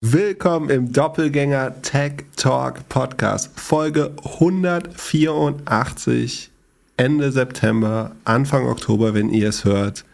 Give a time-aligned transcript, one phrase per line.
[0.00, 6.52] Willkommen im Doppelgänger Tech Talk Podcast, Folge 184,
[6.96, 10.04] Ende September, Anfang Oktober, wenn ihr es hört.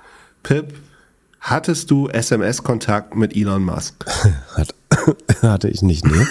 [0.43, 0.73] Pip,
[1.41, 4.07] hattest du SMS-Kontakt mit Elon Musk?
[4.55, 4.75] Hat,
[5.43, 6.27] hatte ich nicht, ne?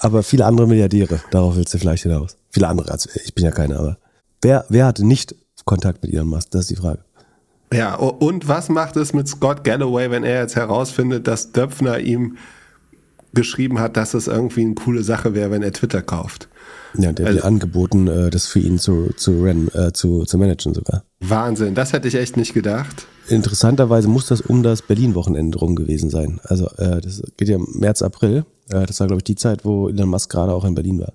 [0.00, 2.36] Aber viele andere Milliardäre, darauf willst du vielleicht hinaus.
[2.50, 3.96] Viele andere, also ich bin ja keiner, aber
[4.42, 5.34] wer, wer hatte nicht
[5.64, 6.50] Kontakt mit Elon Musk?
[6.50, 6.98] Das ist die Frage.
[7.72, 12.36] Ja, und was macht es mit Scott Galloway, wenn er jetzt herausfindet, dass Döpfner ihm
[13.36, 16.48] geschrieben hat, dass es irgendwie eine coole Sache wäre, wenn er Twitter kauft.
[16.98, 20.38] Ja, der hat also, angeboten, äh, das für ihn zu, zu rennen, äh, zu, zu
[20.38, 21.04] managen sogar.
[21.20, 23.06] Wahnsinn, das hätte ich echt nicht gedacht.
[23.28, 26.40] Interessanterweise muss das um das Berlin-Wochenende rum gewesen sein.
[26.44, 28.44] Also äh, das geht ja März, April.
[28.70, 31.12] Äh, das war, glaube ich, die Zeit, wo Elon Musk gerade auch in Berlin war.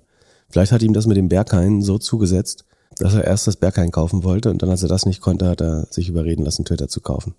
[0.48, 2.64] Vielleicht hat ihm das mit dem Berghain so zugesetzt,
[2.98, 5.60] dass er erst das Berghain kaufen wollte und dann, als er das nicht konnte, hat
[5.60, 7.34] er sich überreden lassen, Twitter zu kaufen.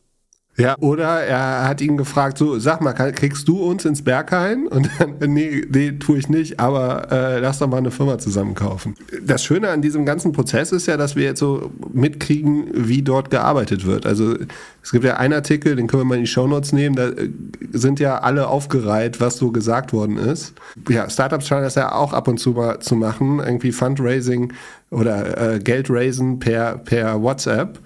[0.56, 4.68] Ja, oder er hat ihn gefragt, so, sag mal, kriegst du uns ins Berghain?
[4.68, 8.54] Und dann, nee, nee, tue ich nicht, aber äh, lass doch mal eine Firma zusammen
[8.54, 8.96] kaufen.
[9.26, 13.32] Das Schöne an diesem ganzen Prozess ist ja, dass wir jetzt so mitkriegen, wie dort
[13.32, 14.06] gearbeitet wird.
[14.06, 14.36] Also
[14.84, 17.30] es gibt ja einen Artikel, den können wir mal in die Shownotes nehmen, da äh,
[17.72, 20.54] sind ja alle aufgereiht, was so gesagt worden ist.
[20.88, 24.54] Ja, Startups scheinen das ja auch ab und zu mal zu machen, irgendwie Fundraising
[24.94, 27.80] oder äh, Geld raisen per, per WhatsApp.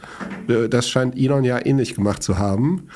[0.48, 2.88] Äh, das scheint Elon ja ähnlich gemacht zu haben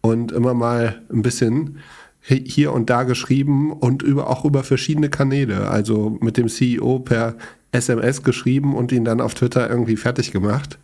[0.00, 1.78] und immer mal ein bisschen
[2.22, 5.70] hier und da geschrieben und über, auch über verschiedene Kanäle.
[5.70, 7.36] Also mit dem CEO per
[7.72, 10.78] SMS geschrieben und ihn dann auf Twitter irgendwie fertig gemacht.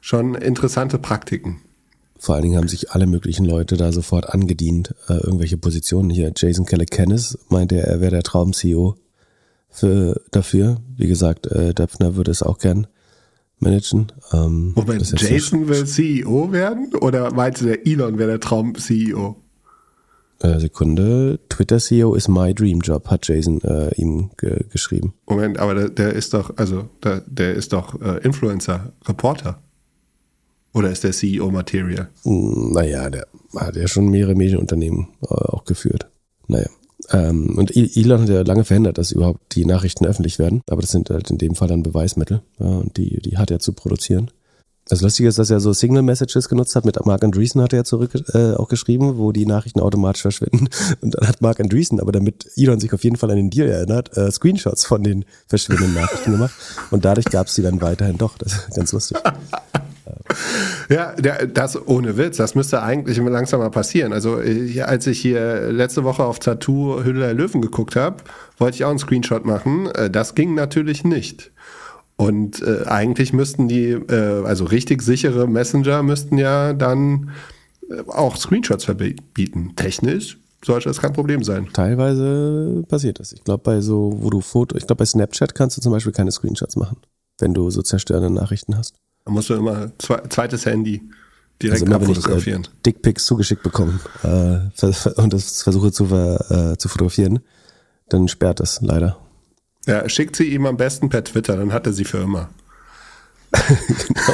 [0.00, 1.60] Schon interessante Praktiken.
[2.18, 6.10] Vor allen Dingen haben sich alle möglichen Leute da sofort angedient, äh, irgendwelche Positionen.
[6.10, 8.96] Hier Jason Calacanis meinte, er wäre der Traum-CEO
[9.72, 10.80] für, dafür.
[10.96, 12.86] Wie gesagt, äh, Döpfner würde es auch gern
[13.58, 14.12] managen.
[14.32, 16.94] Ähm, Moment, Jason will CEO werden?
[17.00, 19.36] Oder meinte der Elon wäre der Traum-CEO?
[20.40, 21.38] Äh, Sekunde.
[21.48, 25.14] Twitter-CEO ist my dream job, hat Jason äh, ihm ge geschrieben.
[25.26, 29.62] Moment, aber der, der ist doch, also der, der ist doch äh, Influencer, Reporter.
[30.74, 32.08] Oder ist der CEO Material?
[32.24, 36.10] Hm, naja, der hat ja schon mehrere Medienunternehmen äh, auch geführt.
[36.48, 36.68] Naja.
[37.12, 40.62] Ähm, und Elon hat ja lange verhindert, dass überhaupt die Nachrichten öffentlich werden.
[40.68, 42.42] Aber das sind halt in dem Fall dann Beweismittel.
[42.58, 44.30] Ja, und die, die hat er zu produzieren.
[44.86, 46.84] Das Lustige ist, dass er so Signal Messages genutzt hat.
[46.84, 50.68] Mit Mark Andreessen hat er ja zurück äh, auch geschrieben, wo die Nachrichten automatisch verschwinden.
[51.00, 53.68] Und dann hat Mark Andreessen, aber damit Elon sich auf jeden Fall an den Deal
[53.68, 56.54] erinnert, äh, Screenshots von den verschwindenden Nachrichten gemacht.
[56.90, 58.36] Und dadurch gab es die dann weiterhin doch.
[58.38, 59.18] Das ist ganz lustig.
[60.88, 64.12] Ja, das ohne Witz, das müsste eigentlich langsam mal passieren.
[64.12, 64.40] Also
[64.82, 68.16] als ich hier letzte Woche auf Tattoo Hülle der Löwen geguckt habe,
[68.58, 69.86] wollte ich auch einen Screenshot machen.
[69.94, 71.50] Äh, das ging natürlich nicht.
[72.16, 77.30] Und äh, eigentlich müssten die, äh, also richtig sichere Messenger müssten ja dann
[77.90, 79.72] äh, auch Screenshots verbieten.
[79.76, 81.68] Technisch sollte das kein Problem sein.
[81.72, 83.32] Teilweise passiert das.
[83.32, 86.12] Ich glaube, bei so, wo du Foto, ich glaube, bei Snapchat kannst du zum Beispiel
[86.12, 86.98] keine Screenshots machen,
[87.40, 88.94] wenn du so zerstörende Nachrichten hast.
[89.24, 91.02] Da musst du immer zwei, zweites Handy
[91.62, 92.64] direkt also immer, abfotografieren.
[92.64, 94.60] Wenn ich, äh, Dickpics zugeschickt bekommen äh,
[95.16, 97.40] und das versuche zu, äh, zu fotografieren,
[98.08, 99.18] dann sperrt das leider.
[99.86, 102.50] Ja, schickt sie ihm am besten per Twitter, dann hat er sie für immer.
[103.52, 104.32] genau.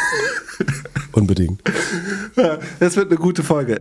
[1.12, 1.62] Unbedingt.
[2.78, 3.81] Das wird eine gute Folge.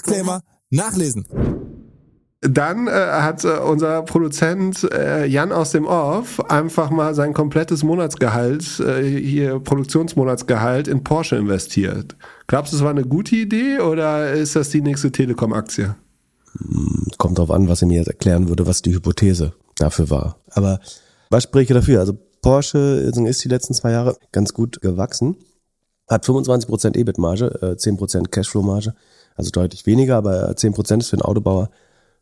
[0.01, 1.25] Disclaimer nachlesen.
[2.43, 7.83] Dann äh, hat äh, unser Produzent äh, Jan aus dem Off einfach mal sein komplettes
[7.83, 12.15] Monatsgehalt, äh, hier Produktionsmonatsgehalt in Porsche investiert.
[12.47, 15.95] Glaubst du, es war eine gute Idee oder ist das die nächste Telekom-Aktie?
[16.57, 20.39] Hm, kommt darauf an, was er mir jetzt erklären würde, was die Hypothese dafür war.
[20.49, 20.79] Aber
[21.29, 21.99] was spreche dafür?
[21.99, 25.35] Also Porsche ist die letzten zwei Jahre ganz gut gewachsen,
[26.09, 28.95] hat 25% EBIT-Marge, 10% Cashflow-Marge
[29.35, 31.69] also deutlich weniger, aber 10 Prozent ist für einen Autobauer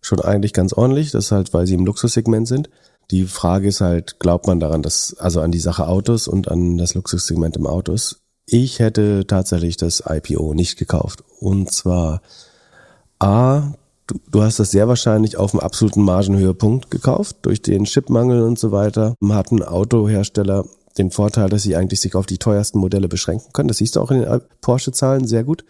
[0.02, 1.12] schon eigentlich ganz ordentlich.
[1.12, 2.70] Das ist halt, weil sie im Luxussegment sind.
[3.12, 6.78] Die Frage ist halt, glaubt man daran, dass, also an die Sache Autos und an
[6.78, 8.22] das Luxussegment im Autos?
[8.46, 11.24] Ich hätte tatsächlich das IPO nicht gekauft.
[11.40, 12.22] Und zwar
[13.20, 13.74] A,
[14.08, 18.60] du, du hast das sehr wahrscheinlich auf dem absoluten Margenhöhepunkt gekauft, durch den Chipmangel und
[18.60, 19.16] so weiter.
[19.30, 20.66] Hat ein Autohersteller
[20.98, 23.68] den Vorteil, dass sie eigentlich sich auf die teuersten Modelle beschränken können.
[23.68, 25.64] Das siehst du auch in den Porsche-Zahlen sehr gut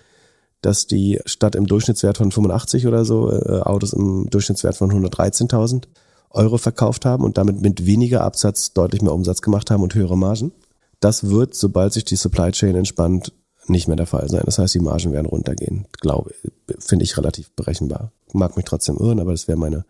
[0.62, 5.84] dass die Stadt im Durchschnittswert von 85 oder so äh, Autos im Durchschnittswert von 113.000
[6.32, 10.18] Euro verkauft haben und damit mit weniger Absatz deutlich mehr Umsatz gemacht haben und höhere
[10.18, 10.52] Margen.
[11.00, 13.32] Das wird, sobald sich die Supply Chain entspannt,
[13.68, 14.44] nicht mehr der Fall sein.
[14.46, 15.86] Das heißt, die Margen werden runtergehen.
[16.02, 16.34] Glaube,
[16.80, 18.12] finde ich relativ berechenbar.
[18.34, 19.86] Mag mich trotzdem irren, aber das wäre meine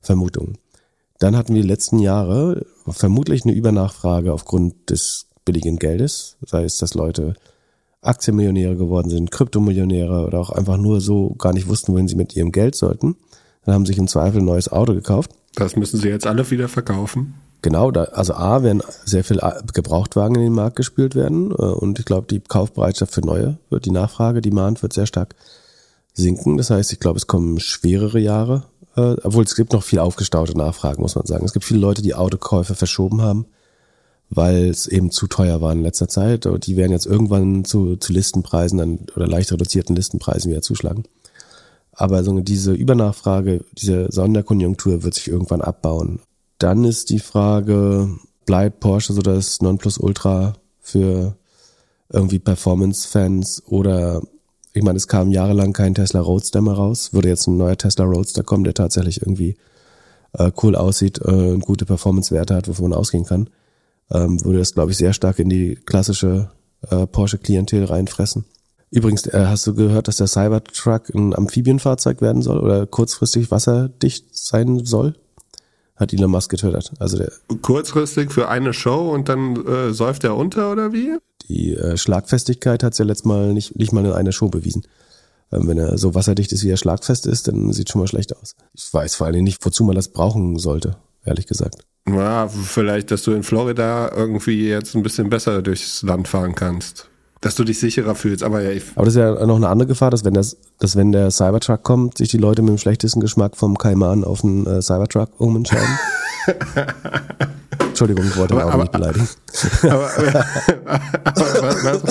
[0.00, 0.54] Vermutung.
[1.18, 6.78] Dann hatten wir die letzten Jahre vermutlich eine Übernachfrage aufgrund des billigen Geldes, sei es,
[6.78, 7.34] dass Leute
[8.02, 12.34] Aktienmillionäre geworden sind, Kryptomillionäre oder auch einfach nur so gar nicht wussten, wohin sie mit
[12.34, 13.16] ihrem Geld sollten.
[13.64, 15.32] Dann haben sich im Zweifel ein neues Auto gekauft.
[15.54, 17.34] Das müssen sie jetzt alle wieder verkaufen.
[17.62, 19.40] Genau, da, also A, werden sehr viel
[19.74, 23.84] Gebrauchtwagen in den Markt gespült werden äh, und ich glaube, die Kaufbereitschaft für neue wird,
[23.84, 25.34] die Nachfrage, Demand wird sehr stark
[26.14, 26.56] sinken.
[26.56, 28.64] Das heißt, ich glaube, es kommen schwerere Jahre,
[28.96, 31.44] äh, obwohl es gibt noch viel aufgestaute Nachfragen, muss man sagen.
[31.44, 33.44] Es gibt viele Leute, die Autokäufe verschoben haben,
[34.30, 36.46] weil es eben zu teuer war in letzter Zeit.
[36.46, 41.04] Und die werden jetzt irgendwann zu, zu Listenpreisen dann oder leicht reduzierten Listenpreisen wieder zuschlagen.
[41.92, 46.20] Aber so diese Übernachfrage, diese Sonderkonjunktur wird sich irgendwann abbauen.
[46.58, 48.08] Dann ist die Frage,
[48.46, 51.36] bleibt Porsche so das Nonplusultra für
[52.08, 54.22] irgendwie Performance-Fans oder
[54.72, 58.04] ich meine, es kam jahrelang kein Tesla Roadster mehr raus, würde jetzt ein neuer Tesla
[58.04, 59.56] Roadster kommen, der tatsächlich irgendwie
[60.32, 63.50] äh, cool aussieht äh, und gute Performance-Werte hat, wovon man ausgehen kann,
[64.12, 66.50] ähm, würde das, glaube ich, sehr stark in die klassische
[66.88, 68.44] äh, Porsche-Klientel reinfressen.
[68.90, 74.26] Übrigens, äh, hast du gehört, dass der Cybertruck ein Amphibienfahrzeug werden soll oder kurzfristig wasserdicht
[74.32, 75.14] sein soll?
[75.94, 76.92] Hat Elon Musk getwittert.
[76.98, 77.30] Also der
[77.62, 81.18] Kurzfristig für eine Show und dann äh, säuft er unter oder wie?
[81.48, 84.82] Die äh, Schlagfestigkeit hat es ja letztes Mal nicht, nicht mal in einer Show bewiesen.
[85.52, 88.34] Ähm, wenn er so wasserdicht ist, wie er schlagfest ist, dann sieht schon mal schlecht
[88.36, 88.56] aus.
[88.72, 91.84] Ich weiß vor allem nicht, wozu man das brauchen sollte, ehrlich gesagt.
[92.08, 97.10] Ja, vielleicht, dass du in Florida irgendwie jetzt ein bisschen besser durchs Land fahren kannst
[97.40, 98.42] dass du dich sicherer fühlst.
[98.44, 101.12] Aber ja, aber das ist ja noch eine andere Gefahr, dass wenn, das, dass wenn
[101.12, 104.82] der Cybertruck kommt, sich die Leute mit dem schlechtesten Geschmack vom Kaiman auf den äh,
[104.82, 105.98] Cybertruck umentscheiden.
[107.88, 109.28] Entschuldigung, ich wollte aber, auch nicht beleidigen.
[109.82, 110.44] Aber, aber,
[111.24, 112.02] aber was,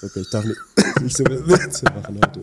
[0.00, 0.60] Okay, ich darf nicht,
[1.02, 2.42] nicht so Witze machen heute.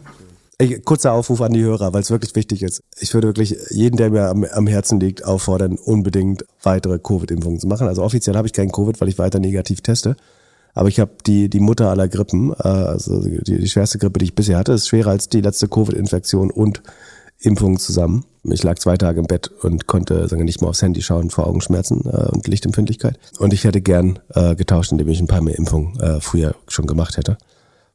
[0.57, 2.81] Ey, kurzer Aufruf an die Hörer, weil es wirklich wichtig ist.
[3.00, 7.68] Ich würde wirklich jeden, der mir am, am Herzen liegt, auffordern, unbedingt weitere Covid-Impfungen zu
[7.68, 7.88] machen.
[7.88, 10.16] Also offiziell habe ich keinen Covid, weil ich weiter negativ teste.
[10.74, 14.25] Aber ich habe die, die Mutter aller Grippen, äh, also die, die schwerste Grippe, die
[14.25, 16.81] ich bisher hatte, ist schwerer als die letzte Covid-Infektion und
[17.40, 18.24] Impfung zusammen.
[18.44, 21.48] Ich lag zwei Tage im Bett und konnte sagen, nicht mal aufs Handy schauen vor
[21.48, 23.19] Augenschmerzen äh, und Lichtempfindlichkeit.
[23.40, 26.88] Und ich hätte gern äh, getauscht, indem ich ein paar mehr Impfungen äh, früher schon
[26.88, 27.38] gemacht hätte.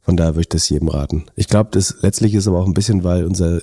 [0.03, 1.27] Von daher würde ich das jedem raten.
[1.37, 3.61] Ich glaube, das letztlich ist aber auch ein bisschen, weil unser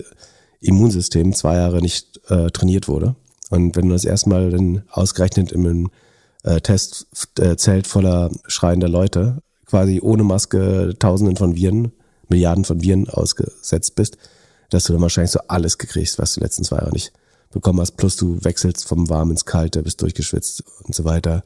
[0.60, 3.16] Immunsystem zwei Jahre nicht äh, trainiert wurde.
[3.50, 5.90] Und wenn du das erstmal dann ausgerechnet im
[6.44, 11.92] äh, Testzelt äh, voller schreiender Leute, quasi ohne Maske Tausenden von Viren,
[12.30, 14.18] Milliarden von Viren ausgesetzt bist,
[14.70, 17.14] dass du dann wahrscheinlich so alles gekriegst, was du letzten zwei Jahre nicht
[17.52, 17.98] bekommen hast.
[17.98, 21.44] Plus du wechselst vom Warm ins Kalte, bist durchgeschwitzt und so weiter.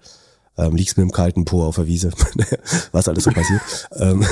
[0.58, 2.12] Ähm, liegst mit dem kalten Po auf der Wiese,
[2.92, 3.62] was alles so passiert.
[3.96, 4.24] ähm,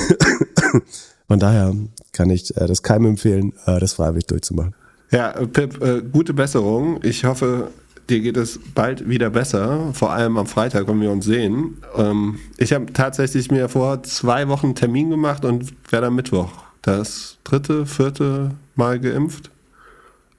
[1.28, 1.74] von daher
[2.12, 4.74] kann ich äh, das keinem empfehlen, äh, das freiwillig durchzumachen.
[5.10, 7.00] Ja, Pip, äh, gute Besserung.
[7.02, 7.70] Ich hoffe,
[8.08, 9.92] dir geht es bald wieder besser.
[9.92, 11.78] Vor allem am Freitag, wenn wir uns sehen.
[11.96, 16.50] Ähm, ich habe tatsächlich mir vor zwei Wochen einen Termin gemacht und werde am Mittwoch
[16.82, 19.50] das dritte, vierte Mal geimpft.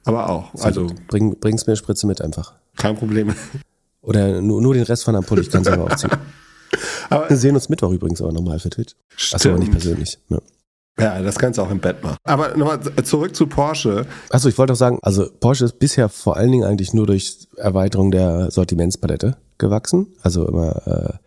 [0.05, 0.53] Aber auch.
[0.63, 2.53] Also Bring, bring's mir Spritze mit einfach.
[2.75, 3.35] Kein Problem.
[4.01, 6.11] Oder nur, nur den Rest von Ampulli, ich kann es aber auch ziehen.
[7.09, 8.95] Aber wir sehen uns Mittwoch übrigens aber nochmal für Twitch.
[9.33, 10.17] Achso, aber nicht persönlich.
[10.29, 10.37] Ja.
[10.99, 12.17] Ja, das kannst du auch im Bett machen.
[12.23, 14.05] Aber nochmal zurück zu Porsche.
[14.29, 17.47] Achso, ich wollte auch sagen, also Porsche ist bisher vor allen Dingen eigentlich nur durch
[17.57, 20.07] Erweiterung der Sortimentspalette gewachsen.
[20.21, 21.17] Also immer äh,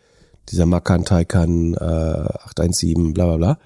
[0.50, 3.58] dieser Macan, Taycan, äh, 817, bla bla bla.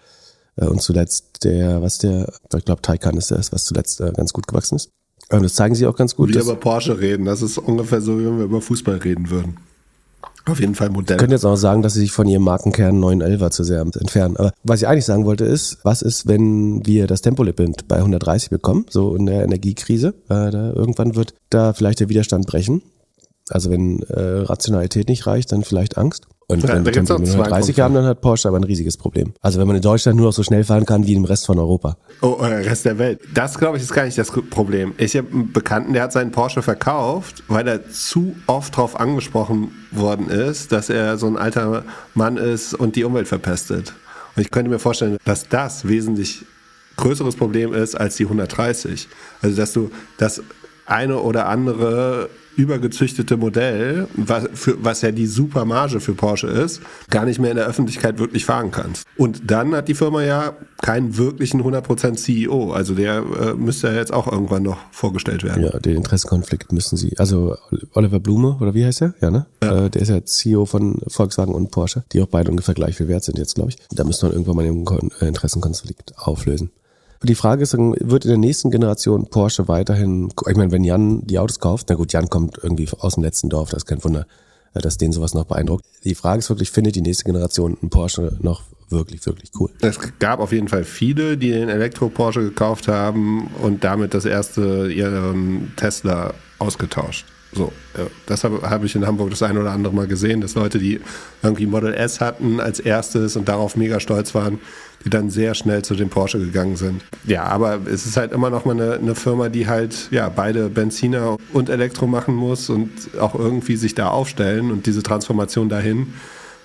[0.56, 4.32] Äh, und zuletzt der, was der, ich glaube Taycan ist das, was zuletzt äh, ganz
[4.32, 4.90] gut gewachsen ist.
[5.30, 6.32] Und das zeigen sie auch ganz gut.
[6.32, 9.58] Wir über Porsche reden, das ist ungefähr so, wie wenn wir über Fußball reden würden.
[10.46, 11.16] Auf jeden Fall Modell.
[11.16, 14.36] Ich könnte jetzt auch sagen, dass sie sich von ihrem Markenkern 911 zu sehr entfernen.
[14.38, 18.48] Aber was ich eigentlich sagen wollte ist, was ist, wenn wir das Tempolimit bei 130
[18.48, 20.14] bekommen, so in der Energiekrise?
[20.28, 22.80] Äh, da irgendwann wird da vielleicht der Widerstand brechen.
[23.50, 26.26] Also wenn äh, Rationalität nicht reicht, dann vielleicht Angst.
[26.50, 29.34] Und ja, wenn wir Tempo 130 haben, dann hat Porsche aber ein riesiges Problem.
[29.42, 31.58] Also wenn man in Deutschland nur noch so schnell fahren kann wie im Rest von
[31.58, 31.98] Europa.
[32.22, 33.20] Oh, oder Rest der Welt.
[33.34, 34.94] Das glaube ich ist gar nicht das Problem.
[34.96, 39.72] Ich habe einen Bekannten, der hat seinen Porsche verkauft, weil er zu oft darauf angesprochen
[39.90, 43.92] worden ist, dass er so ein alter Mann ist und die Umwelt verpestet.
[44.34, 46.46] Und ich könnte mir vorstellen, dass das wesentlich
[46.96, 49.06] größeres Problem ist als die 130.
[49.42, 50.42] Also dass du das
[50.86, 56.82] eine oder andere übergezüchtete Modell, was, für, was ja die super Marge für Porsche ist,
[57.08, 59.06] gar nicht mehr in der Öffentlichkeit wirklich fahren kannst.
[59.16, 62.72] Und dann hat die Firma ja keinen wirklichen 100% CEO.
[62.72, 65.62] Also der äh, müsste ja jetzt auch irgendwann noch vorgestellt werden.
[65.62, 67.16] Ja, den Interessenkonflikt müssen sie.
[67.18, 67.56] Also
[67.94, 69.14] Oliver Blume, oder wie heißt er?
[69.20, 69.46] Ja, ne?
[69.62, 69.86] Ja.
[69.86, 73.08] Äh, der ist ja CEO von Volkswagen und Porsche, die auch beide ungefähr gleich viel
[73.08, 73.76] wert sind jetzt, glaube ich.
[73.90, 76.70] Da müsste man irgendwann mal den äh, Interessenkonflikt auflösen.
[77.22, 81.38] Die Frage ist, wird in der nächsten Generation Porsche weiterhin, ich meine, wenn Jan die
[81.38, 84.26] Autos kauft, na gut, Jan kommt irgendwie aus dem letzten Dorf, das ist kein Wunder,
[84.74, 85.84] äh, dass den sowas noch beeindruckt.
[86.04, 89.70] Die Frage ist wirklich, findet die nächste Generation einen Porsche noch wirklich, wirklich cool?
[89.80, 94.90] Es gab auf jeden Fall viele, die den Elektro-Porsche gekauft haben und damit das erste
[94.90, 97.26] ihren Tesla ausgetauscht.
[97.52, 98.04] So, ja.
[98.28, 101.00] deshalb habe ich in Hamburg das ein oder andere Mal gesehen, dass Leute, die
[101.42, 104.58] irgendwie Model S hatten als erstes und darauf mega stolz waren,
[105.04, 107.02] die dann sehr schnell zu dem Porsche gegangen sind.
[107.24, 110.68] Ja, aber es ist halt immer noch mal eine, eine Firma, die halt ja beide
[110.68, 116.14] Benziner und Elektro machen muss und auch irgendwie sich da aufstellen und diese Transformation dahin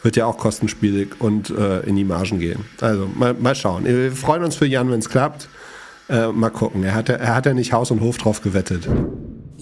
[0.01, 2.65] wird ja auch kostenspielig und äh, in die Margen gehen.
[2.81, 3.85] Also mal, mal schauen.
[3.85, 5.47] Wir freuen uns für Jan, wenn es klappt.
[6.09, 6.83] Äh, mal gucken.
[6.83, 8.89] Er hat, er hat ja nicht Haus und Hof drauf gewettet.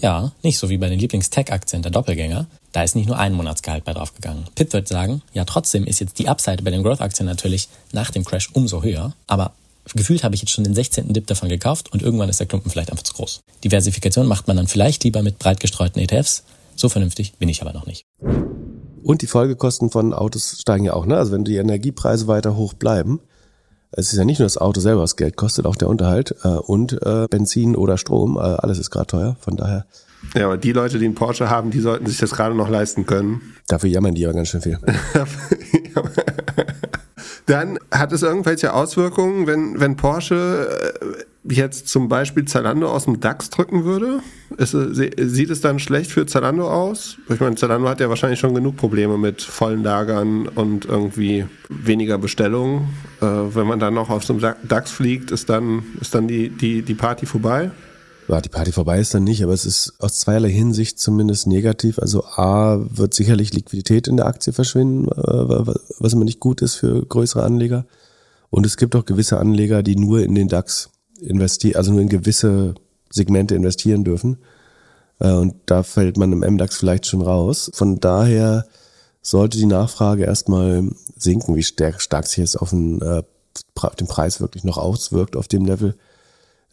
[0.02, 2.46] Ja, nicht so wie bei den Lieblings-Tech-Aktien der Doppelgänger.
[2.72, 4.46] Da ist nicht nur ein Monatsgehalt bei draufgegangen.
[4.56, 8.24] Pip wird sagen, ja trotzdem ist jetzt die Upside bei den Growth-Aktien natürlich nach dem
[8.24, 9.14] Crash umso höher.
[9.28, 9.52] Aber
[9.94, 11.12] gefühlt habe ich jetzt schon den 16.
[11.12, 13.42] Dip davon gekauft und irgendwann ist der Klumpen vielleicht einfach zu groß.
[13.62, 16.42] Diversifikation macht man dann vielleicht lieber mit breit gestreuten ETFs.
[16.74, 18.04] So vernünftig bin ich aber noch nicht.
[19.04, 21.16] Und die Folgekosten von Autos steigen ja auch, ne?
[21.16, 23.20] Also wenn die Energiepreise weiter hoch bleiben,
[23.92, 26.48] es ist ja nicht nur das Auto selber, was Geld kostet, auch der Unterhalt äh,
[26.48, 29.36] und äh, Benzin oder Strom, äh, alles ist gerade teuer.
[29.40, 29.86] Von daher,
[30.34, 33.06] Ja, aber die Leute, die einen Porsche haben, die sollten sich das gerade noch leisten
[33.06, 33.40] können.
[33.68, 34.78] dafür jammern die aber ganz schön viel.
[37.46, 43.20] Dann hat es irgendwelche Auswirkungen, wenn, wenn Porsche äh, jetzt zum Beispiel Zalando aus dem
[43.20, 44.20] DAX drücken würde?
[44.58, 47.16] Ist, se- sieht es dann schlecht für Zalando aus?
[47.28, 52.18] Ich meine, Zalando hat ja wahrscheinlich schon genug Probleme mit vollen Lagern und irgendwie weniger
[52.18, 52.88] Bestellungen.
[53.20, 56.82] Äh, wenn man dann noch aus dem DAX fliegt, ist dann, ist dann die, die,
[56.82, 57.70] die Party vorbei?
[58.28, 61.98] Ja, die Party vorbei ist dann nicht, aber es ist aus zweierlei Hinsicht zumindest negativ.
[61.98, 66.76] Also A, wird sicherlich Liquidität in der Aktie verschwinden, äh, was immer nicht gut ist
[66.76, 67.84] für größere Anleger.
[68.48, 70.90] Und es gibt auch gewisse Anleger, die nur in den DAX
[71.22, 72.74] investieren, also nur in gewisse
[73.10, 74.38] Segmente investieren dürfen.
[75.20, 77.70] Äh, Und da fällt man im MDAX vielleicht schon raus.
[77.74, 78.66] Von daher
[79.20, 83.22] sollte die Nachfrage erstmal sinken, wie stark, stark sich jetzt auf den, äh,
[83.80, 85.94] auf den Preis wirklich noch auswirkt auf dem Level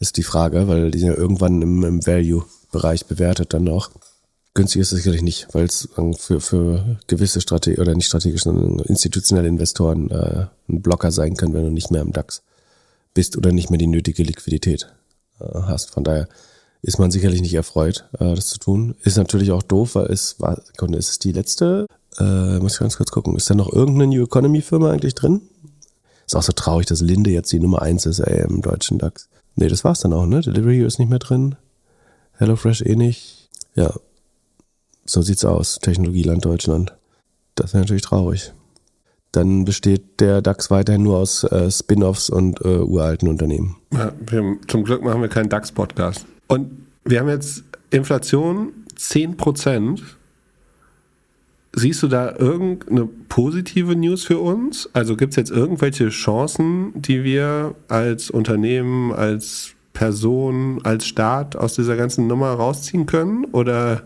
[0.00, 3.90] ist die Frage, weil die sind ja irgendwann im, im Value-Bereich bewertet dann noch.
[4.54, 5.88] Günstig ist es sicherlich nicht, weil es
[6.18, 11.52] für, für gewisse Strategie oder nicht strategische, sondern institutionelle Investoren äh, ein Blocker sein kann,
[11.52, 12.42] wenn du nicht mehr im DAX
[13.14, 14.92] bist oder nicht mehr die nötige Liquidität
[15.40, 15.90] äh, hast.
[15.90, 16.28] Von daher
[16.82, 18.94] ist man sicherlich nicht erfreut, äh, das zu tun.
[19.02, 21.86] Ist natürlich auch doof, weil es war, Sekunde, ist es die letzte?
[22.18, 23.36] Äh, muss ich ganz kurz gucken.
[23.36, 25.42] Ist da noch irgendeine New Economy Firma eigentlich drin?
[26.26, 29.28] Ist auch so traurig, dass Linde jetzt die Nummer eins ist ey, im deutschen DAX.
[29.56, 30.40] Nee, das war's dann auch, ne?
[30.40, 31.56] Delivery ist nicht mehr drin.
[32.38, 33.48] HelloFresh eh nicht.
[33.74, 33.92] Ja,
[35.04, 35.80] so sieht's aus.
[35.80, 36.94] Technologieland Deutschland.
[37.56, 38.52] Das wäre natürlich traurig.
[39.32, 43.76] Dann besteht der DAX weiterhin nur aus äh, Spin-offs und äh, uralten Unternehmen.
[43.92, 46.26] Ja, wir, zum Glück machen wir keinen DAX-Podcast.
[46.48, 46.70] Und
[47.04, 50.02] wir haben jetzt Inflation 10 Prozent.
[51.72, 54.90] Siehst du da irgendeine positive News für uns?
[54.92, 61.74] Also gibt es jetzt irgendwelche Chancen, die wir als Unternehmen, als Person, als Staat aus
[61.74, 63.44] dieser ganzen Nummer rausziehen können?
[63.46, 64.02] Oder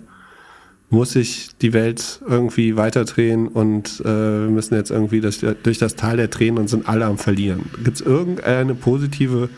[0.90, 5.96] muss sich die Welt irgendwie weiterdrehen und äh, wir müssen jetzt irgendwie das, durch das
[5.96, 7.70] Tal der Tränen und sind alle am Verlieren?
[7.82, 9.48] Gibt es irgendeine positive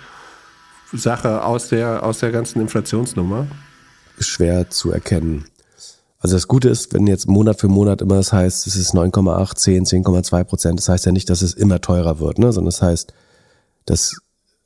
[0.93, 3.47] Sache aus der, aus der ganzen Inflationsnummer?
[4.19, 5.45] Schwer zu erkennen.
[6.21, 9.57] Also das Gute ist, wenn jetzt Monat für Monat immer das heißt, es ist 9,8,
[9.57, 12.53] 10, 10,2 Prozent, das heißt ja nicht, dass es immer teurer wird, ne?
[12.53, 13.13] sondern das heißt,
[13.85, 14.17] dass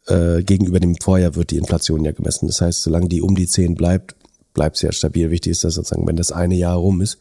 [0.06, 2.46] äh, gegenüber dem Vorjahr wird die Inflation ja gemessen.
[2.46, 4.14] Das heißt, solange die um die 10 bleibt,
[4.54, 5.30] bleibt sie ja stabil.
[5.30, 7.18] Wichtig ist, dass sozusagen, wenn das eine Jahr rum ist,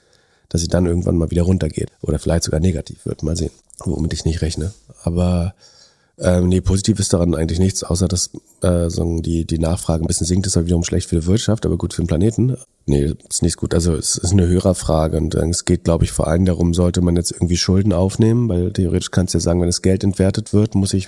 [0.50, 3.24] dass sie dann irgendwann mal wieder runtergeht oder vielleicht sogar negativ wird.
[3.24, 3.52] Mal sehen,
[3.86, 4.74] womit ich nicht rechne.
[5.04, 5.54] Aber
[6.22, 8.32] ähm, nee, positiv ist daran eigentlich nichts, außer dass
[8.62, 11.66] äh, so die, die Nachfrage ein bisschen sinkt, ist halt wiederum schlecht für die Wirtschaft,
[11.66, 12.58] aber gut für den Planeten.
[12.86, 13.74] Nee, ist nicht gut.
[13.74, 17.02] Also es ist eine Hörerfrage und äh, es geht, glaube ich, vor allem darum, sollte
[17.02, 20.52] man jetzt irgendwie Schulden aufnehmen, weil theoretisch kannst du ja sagen, wenn das Geld entwertet
[20.52, 21.08] wird, muss ich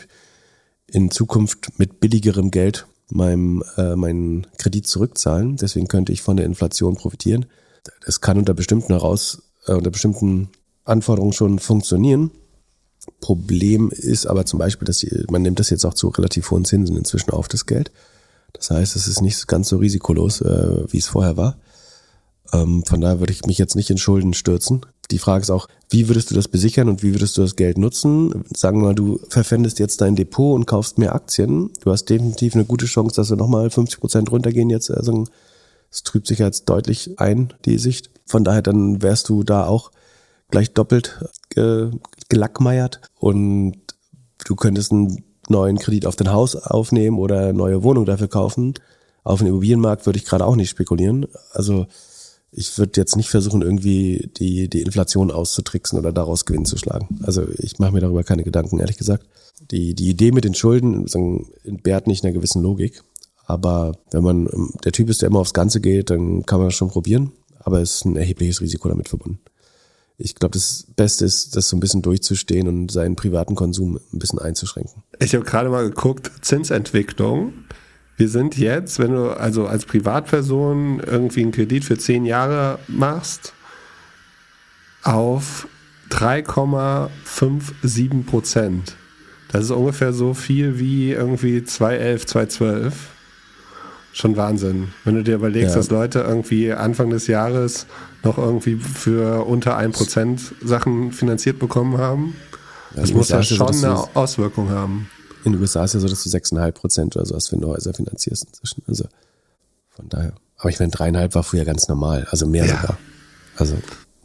[0.87, 5.57] in Zukunft mit billigerem Geld meinem, äh, meinen Kredit zurückzahlen.
[5.57, 7.45] Deswegen könnte ich von der Inflation profitieren.
[8.05, 10.49] Das kann unter bestimmten heraus, äh, unter bestimmten
[10.83, 12.31] Anforderungen schon funktionieren.
[13.19, 16.65] Problem ist aber zum Beispiel, dass die, man nimmt das jetzt auch zu relativ hohen
[16.65, 17.91] Zinsen inzwischen auf das Geld.
[18.53, 21.57] Das heißt, es ist nicht ganz so risikolos, äh, wie es vorher war.
[22.53, 24.85] Ähm, von daher würde ich mich jetzt nicht in Schulden stürzen.
[25.11, 27.77] Die Frage ist auch, wie würdest du das besichern und wie würdest du das Geld
[27.77, 28.45] nutzen?
[28.55, 31.69] Sagen wir mal, du verpfändest jetzt dein Depot und kaufst mehr Aktien.
[31.81, 34.89] Du hast definitiv eine gute Chance, dass wir nochmal 50 Prozent runtergehen jetzt.
[34.89, 35.25] Also
[35.91, 38.09] es trübt sich jetzt deutlich ein, die Sicht.
[38.25, 39.91] Von daher dann wärst du da auch
[40.49, 41.19] gleich doppelt
[41.55, 41.87] äh,
[42.29, 43.75] gelackmeiert und
[44.45, 48.73] du könntest einen neuen Kredit auf dein Haus aufnehmen oder eine neue Wohnung dafür kaufen.
[49.23, 51.27] Auf den Immobilienmarkt würde ich gerade auch nicht spekulieren.
[51.51, 51.87] Also
[52.51, 57.19] ich würde jetzt nicht versuchen, irgendwie die, die Inflation auszutricksen oder daraus Gewinn zu schlagen.
[57.23, 59.25] Also ich mache mir darüber keine Gedanken, ehrlich gesagt.
[59.71, 61.05] Die, die Idee mit den Schulden
[61.63, 63.03] entbehrt nicht einer gewissen Logik.
[63.45, 64.49] Aber wenn man
[64.83, 67.31] der Typ ist, der immer aufs Ganze geht, dann kann man das schon probieren.
[67.59, 69.39] Aber es ist ein erhebliches Risiko damit verbunden.
[70.17, 74.19] Ich glaube, das Beste ist, das so ein bisschen durchzustehen und seinen privaten Konsum ein
[74.19, 75.03] bisschen einzuschränken.
[75.19, 77.53] Ich habe gerade mal geguckt, Zinsentwicklung.
[78.21, 83.53] Wir sind jetzt, wenn du also als Privatperson irgendwie einen Kredit für zehn Jahre machst,
[85.01, 85.67] auf
[86.11, 88.95] 3,57 Prozent.
[89.51, 92.93] Das ist ungefähr so viel wie irgendwie 211, 212.
[94.13, 94.89] Schon Wahnsinn.
[95.03, 95.77] Wenn du dir überlegst, ja.
[95.77, 97.87] dass Leute irgendwie Anfang des Jahres
[98.21, 102.35] noch irgendwie für unter 1% Sachen finanziert bekommen haben,
[102.93, 105.09] ja, das muss ja schon eine Auswirkung haben.
[105.43, 108.45] In den USA ist ja so, dass du 6,5 Prozent oder sowas für Häuser finanzierst
[108.45, 108.83] inzwischen.
[108.87, 109.05] Also
[109.89, 110.33] von daher.
[110.57, 112.27] Aber ich meine, dreieinhalb war früher ganz normal.
[112.29, 112.75] Also mehr ja.
[112.75, 112.97] sogar.
[113.57, 113.77] Also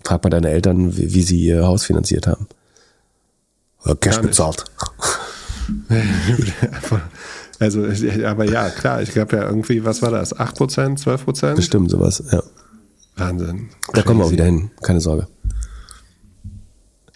[0.05, 2.47] frag mal deine Eltern, wie, wie sie ihr Haus finanziert haben.
[3.85, 4.65] Oder Cash bezahlt.
[7.59, 7.85] also,
[8.25, 10.39] aber ja, klar, ich glaube ja irgendwie, was war das?
[10.39, 11.57] 8 Prozent, 12 Prozent?
[11.57, 12.43] Bestimmt sowas, ja.
[13.17, 13.71] Wahnsinn.
[13.93, 15.27] Da kommen wir auch wieder hin, keine Sorge.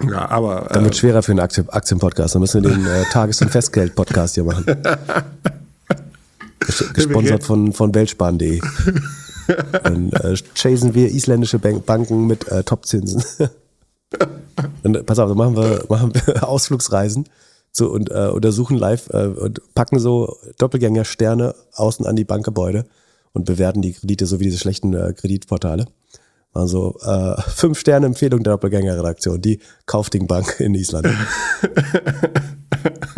[0.08, 0.68] Ja, aber.
[0.72, 2.34] Dann wird äh, schwerer für einen Aktien Aktienpodcast.
[2.34, 4.64] Dann müssen wir den äh, Tages- und Festgeld-Podcast hier machen.
[6.94, 8.60] Gesponsert von, von Weltsparen.de.
[9.82, 13.24] Dann äh, chasen wir isländische Bank Banken mit äh, Topzinsen.
[14.82, 17.28] und, pass auf, dann machen wir, machen wir Ausflugsreisen
[17.72, 22.86] so, und äh, untersuchen live äh, und packen so Doppelgänger-Sterne außen an die Bankgebäude
[23.32, 25.86] und bewerten die Kredite so wie diese schlechten äh, Kreditportale.
[26.52, 31.08] Also äh, fünf Sterne Empfehlung der Doppelgänger-Redaktion, die Kaufding Bank in Island.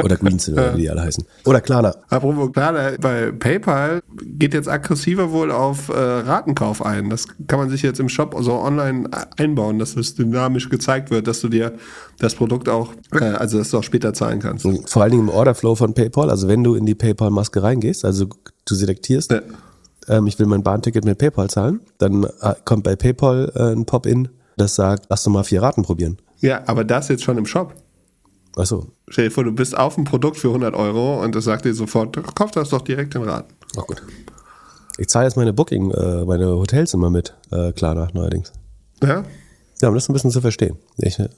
[0.02, 1.24] Oder Greensill, oder wie die alle heißen.
[1.44, 1.94] Oder Klarna.
[2.08, 7.10] Apropos Klarna, bei PayPal geht jetzt aggressiver wohl auf äh, Ratenkauf ein.
[7.10, 11.26] Das kann man sich jetzt im Shop so online einbauen, dass es dynamisch gezeigt wird,
[11.26, 11.74] dass du dir
[12.18, 14.66] das Produkt auch, äh, also dass du auch später zahlen kannst.
[14.86, 18.26] Vor allen Dingen im Orderflow von PayPal, also wenn du in die PayPal-Maske reingehst, also
[18.64, 19.42] du selektierst, ja
[20.08, 23.86] ähm, ich will mein Bahnticket mit PayPal zahlen, dann äh, kommt bei PayPal äh, ein
[23.86, 26.18] Pop-in, das sagt, lass doch mal vier Raten probieren.
[26.40, 27.74] Ja, aber das jetzt schon im Shop.
[28.56, 28.86] Achso.
[29.08, 31.74] Stell dir vor, du bist auf ein Produkt für 100 Euro und das sagt dir
[31.74, 33.54] sofort, kauf das doch direkt in Raten.
[33.78, 34.02] Ach gut.
[34.98, 38.52] Ich zahle jetzt meine Booking, äh, meine Hotels immer mit, äh, Klarna neuerdings.
[39.02, 39.24] Ja?
[39.80, 40.76] Ja, um das ein bisschen zu verstehen.
[40.98, 41.28] Ich äh,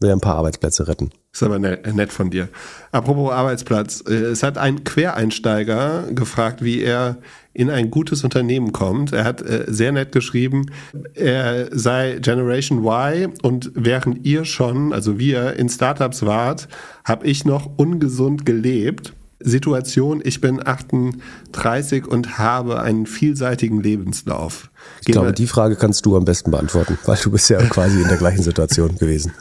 [0.00, 1.10] will ein paar Arbeitsplätze retten.
[1.32, 2.48] Ist aber ne, nett von dir.
[2.92, 4.04] Apropos Arbeitsplatz.
[4.06, 7.16] Äh, es hat ein Quereinsteiger gefragt, wie er
[7.58, 9.12] in ein gutes Unternehmen kommt.
[9.12, 10.66] Er hat äh, sehr nett geschrieben,
[11.14, 16.68] er sei Generation Y und während ihr schon, also wir in Startups wart,
[17.04, 19.12] habe ich noch ungesund gelebt.
[19.40, 24.70] Situation, ich bin 38 und habe einen vielseitigen Lebenslauf.
[25.00, 28.02] Ich Gehen glaube, die Frage kannst du am besten beantworten, weil du bist ja quasi
[28.02, 29.32] in der gleichen Situation gewesen.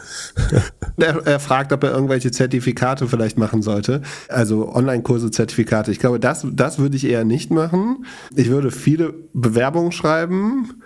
[0.97, 4.01] er, er, fragt, ob er irgendwelche Zertifikate vielleicht machen sollte.
[4.29, 5.91] Also Online-Kurse, Zertifikate.
[5.91, 8.05] Ich glaube, das, das würde ich eher nicht machen.
[8.35, 10.81] Ich würde viele Bewerbungen schreiben.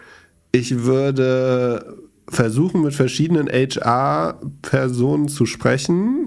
[0.54, 1.98] Ich würde
[2.30, 6.21] versuchen, mit verschiedenen HR-Personen zu sprechen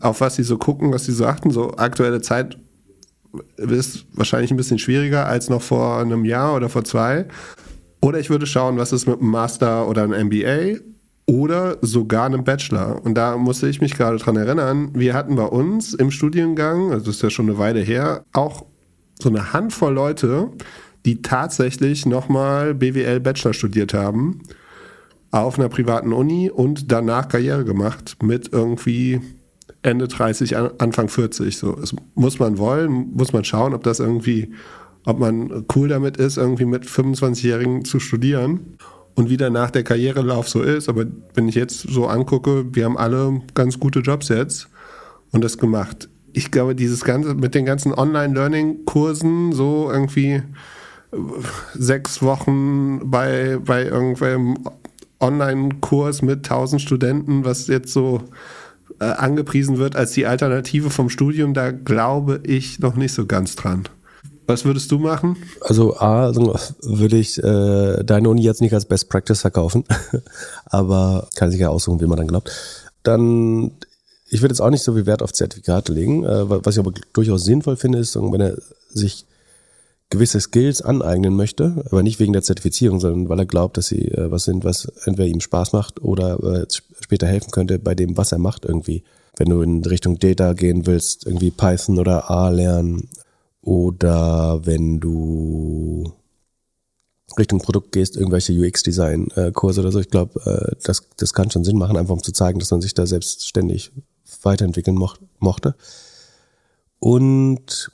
[0.00, 1.50] auf was sie so gucken, was sie so achten.
[1.50, 2.58] So aktuelle Zeit
[3.56, 7.26] ist wahrscheinlich ein bisschen schwieriger als noch vor einem Jahr oder vor zwei.
[8.00, 10.80] Oder ich würde schauen, was ist mit einem Master oder einem MBA
[11.26, 13.04] oder sogar einem Bachelor.
[13.04, 17.06] Und da musste ich mich gerade dran erinnern, wir hatten bei uns im Studiengang, also
[17.06, 18.64] das ist ja schon eine Weile her, auch
[19.20, 20.50] so eine Handvoll Leute,
[21.04, 24.40] die tatsächlich nochmal BWL Bachelor studiert haben
[25.30, 29.20] auf einer privaten Uni und danach Karriere gemacht mit irgendwie
[29.82, 31.56] Ende 30, Anfang 40.
[31.56, 34.52] So, das muss man wollen, muss man schauen, ob das irgendwie,
[35.04, 38.76] ob man cool damit ist, irgendwie mit 25-Jährigen zu studieren
[39.14, 40.88] und wie danach der Karrierelauf so ist.
[40.88, 44.68] Aber wenn ich jetzt so angucke, wir haben alle ganz gute Jobs jetzt
[45.32, 46.08] und das gemacht.
[46.32, 50.42] Ich glaube, dieses ganze mit den ganzen Online-Learning-Kursen, so irgendwie
[51.74, 54.58] sechs Wochen bei, bei irgendwelchem
[55.20, 58.22] Online-Kurs mit 1000 Studenten, was jetzt so
[59.00, 63.56] äh, angepriesen wird als die Alternative vom Studium, da glaube ich noch nicht so ganz
[63.56, 63.84] dran.
[64.46, 65.36] Was würdest du machen?
[65.60, 69.84] Also A, also würde ich äh, deine Uni jetzt nicht als Best Practice verkaufen,
[70.64, 72.50] aber kann sich ja aussuchen, wie man dann glaubt.
[73.02, 73.72] Dann,
[74.30, 76.24] ich würde jetzt auch nicht so viel Wert auf Zertifikate legen.
[76.24, 78.56] Äh, was ich aber durchaus sinnvoll finde, ist, wenn er
[78.88, 79.26] sich
[80.10, 84.08] gewisse Skills aneignen möchte, aber nicht wegen der Zertifizierung, sondern weil er glaubt, dass sie
[84.08, 86.66] äh, was sind, was entweder ihm Spaß macht oder äh,
[87.00, 89.04] später helfen könnte bei dem, was er macht irgendwie.
[89.36, 93.08] Wenn du in Richtung Data gehen willst, irgendwie Python oder A lernen
[93.60, 96.12] oder wenn du
[97.38, 100.00] Richtung Produkt gehst, irgendwelche UX-Design-Kurse oder so.
[100.00, 102.80] Ich glaube, äh, das, das kann schon Sinn machen, einfach um zu zeigen, dass man
[102.80, 103.92] sich da selbstständig
[104.42, 105.74] weiterentwickeln moch mochte.
[106.98, 107.90] Und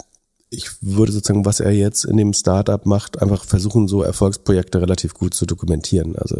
[0.54, 5.14] ich würde sozusagen, was er jetzt in dem Startup macht, einfach versuchen, so Erfolgsprojekte relativ
[5.14, 6.16] gut zu dokumentieren.
[6.16, 6.36] Also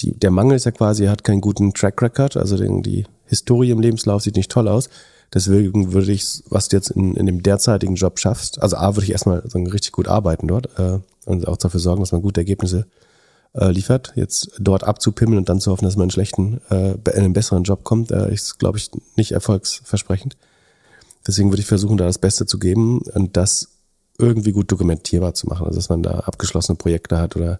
[0.00, 3.70] die, der Mangel ist ja quasi, er hat keinen guten Track Record, also die Historie
[3.70, 4.88] im Lebenslauf sieht nicht toll aus.
[5.32, 9.04] Deswegen würde ich, was du jetzt in, in dem derzeitigen Job schaffst, also A, würde
[9.04, 12.40] ich erstmal so richtig gut arbeiten dort äh, und auch dafür sorgen, dass man gute
[12.40, 12.86] Ergebnisse
[13.54, 14.12] äh, liefert.
[14.16, 17.62] Jetzt dort abzupimmeln und dann zu hoffen, dass man einen schlechten, äh, in einen besseren
[17.62, 20.36] Job kommt, äh, ist, glaube ich, nicht erfolgsversprechend.
[21.26, 23.68] Deswegen würde ich versuchen, da das Beste zu geben und das
[24.18, 25.66] irgendwie gut dokumentierbar zu machen.
[25.66, 27.58] Also dass man da abgeschlossene Projekte hat oder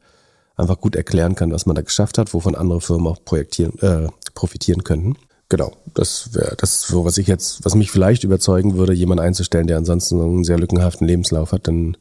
[0.57, 4.09] einfach gut erklären kann, was man da geschafft hat, wovon andere Firmen auch projektieren, äh,
[4.35, 5.16] profitieren könnten.
[5.49, 9.66] Genau, das wäre das so, was ich jetzt, was mich vielleicht überzeugen würde, jemanden einzustellen,
[9.66, 11.96] der ansonsten einen sehr lückenhaften Lebenslauf hat, dann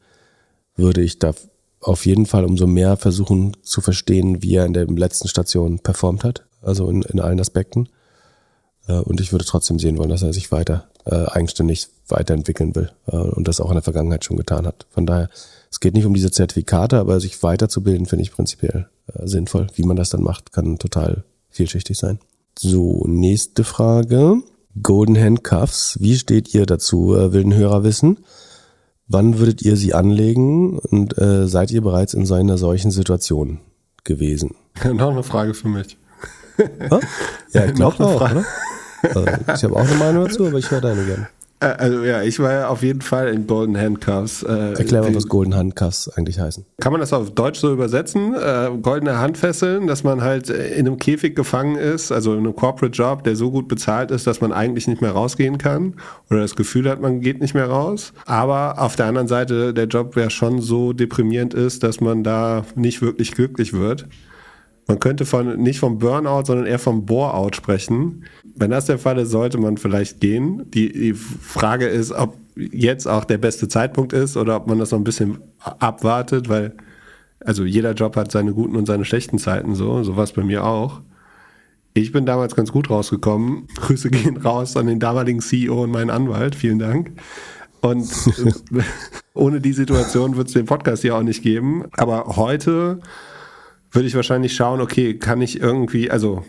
[0.76, 1.34] würde ich da
[1.82, 6.24] auf jeden Fall umso mehr versuchen zu verstehen, wie er in der letzten Station performt
[6.24, 7.90] hat, also in, in allen Aspekten.
[8.90, 12.92] Äh, und ich würde trotzdem sehen wollen, dass er sich weiter äh, eigenständig weiterentwickeln will
[13.08, 14.88] äh, und das auch in der Vergangenheit schon getan hat.
[14.90, 15.30] Von daher,
[15.72, 19.68] es geht nicht um diese Zertifikate, aber sich weiterzubilden, finde ich prinzipiell äh, sinnvoll.
[19.76, 22.20] Wie man das dann macht, kann total vielschichtig sein.
[22.58, 24.42] So, nächste Frage.
[24.82, 25.98] Golden Handcuffs.
[26.00, 27.16] Wie steht ihr dazu?
[27.16, 28.20] Äh, will ein Hörer wissen.
[29.08, 33.60] Wann würdet ihr sie anlegen und äh, seid ihr bereits in so einer solchen Situation
[34.04, 34.56] gewesen?
[34.94, 35.98] Noch eine Frage für mich.
[37.54, 38.46] ja, ich glaube auch, oder?
[39.04, 41.28] Also, ich habe auch eine Meinung dazu, aber ich höre deine gerne.
[41.60, 44.44] Äh, also ja, ich war ja auf jeden Fall in Golden Handcuffs.
[44.44, 46.66] Äh, Erklär mal, was Golden Handcuffs eigentlich heißen.
[46.80, 48.34] Kann man das auf Deutsch so übersetzen?
[48.34, 52.96] Äh, goldene Handfesseln, dass man halt in einem Käfig gefangen ist, also in einem Corporate
[52.96, 55.96] Job, der so gut bezahlt ist, dass man eigentlich nicht mehr rausgehen kann
[56.30, 58.14] oder das Gefühl hat, man geht nicht mehr raus.
[58.26, 62.66] Aber auf der anderen Seite der Job ja schon so deprimierend ist, dass man da
[62.76, 64.08] nicht wirklich glücklich wird.
[64.90, 68.24] Man könnte von, nicht vom Burnout, sondern eher vom Bore-out sprechen.
[68.60, 70.70] Wenn das der Fall ist, sollte man vielleicht gehen.
[70.72, 74.92] Die, die Frage ist, ob jetzt auch der beste Zeitpunkt ist oder ob man das
[74.92, 76.74] noch ein bisschen abwartet, weil
[77.40, 80.44] also jeder Job hat seine guten und seine schlechten Zeiten so, so war es bei
[80.44, 81.02] mir auch.
[81.94, 83.68] Ich bin damals ganz gut rausgekommen.
[83.76, 86.56] Grüße gehen raus an den damaligen CEO und meinen Anwalt.
[86.56, 87.12] Vielen Dank.
[87.82, 88.10] Und
[89.34, 91.86] ohne die Situation wird es den Podcast hier auch nicht geben.
[91.94, 93.00] Aber heute
[93.92, 96.44] würde ich wahrscheinlich schauen, okay, kann ich irgendwie, also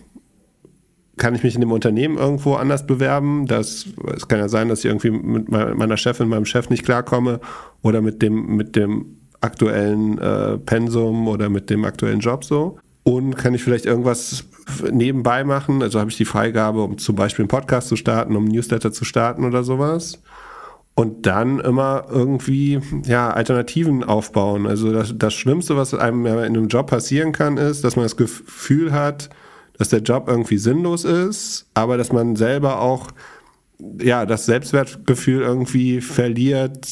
[1.20, 3.46] kann ich mich in dem Unternehmen irgendwo anders bewerben?
[3.46, 7.40] Das, es kann ja sein, dass ich irgendwie mit meiner Chefin, meinem Chef nicht klarkomme
[7.82, 12.78] oder mit dem, mit dem aktuellen äh, Pensum oder mit dem aktuellen Job so.
[13.02, 14.44] Und kann ich vielleicht irgendwas
[14.90, 15.82] nebenbei machen?
[15.82, 18.90] Also habe ich die Freigabe, um zum Beispiel einen Podcast zu starten, um einen Newsletter
[18.90, 20.20] zu starten oder sowas
[20.94, 24.66] und dann immer irgendwie ja, Alternativen aufbauen.
[24.66, 28.16] Also das, das Schlimmste, was einem in einem Job passieren kann, ist, dass man das
[28.16, 29.30] Gefühl hat,
[29.80, 33.08] dass der Job irgendwie sinnlos ist, aber dass man selber auch
[33.98, 36.86] ja, das Selbstwertgefühl irgendwie verliert,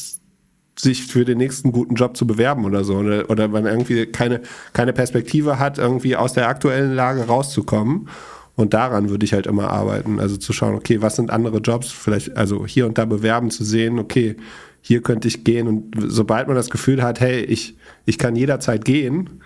[0.75, 2.95] sich für den nächsten guten Job zu bewerben oder so.
[2.95, 4.41] Oder, oder man irgendwie keine,
[4.73, 8.09] keine Perspektive hat, irgendwie aus der aktuellen Lage rauszukommen.
[8.55, 10.19] Und daran würde ich halt immer arbeiten.
[10.19, 11.91] Also zu schauen, okay, was sind andere Jobs?
[11.91, 14.35] Vielleicht, also hier und da bewerben, zu sehen, okay,
[14.81, 15.67] hier könnte ich gehen.
[15.67, 19.41] Und sobald man das Gefühl hat, hey, ich, ich kann jederzeit gehen,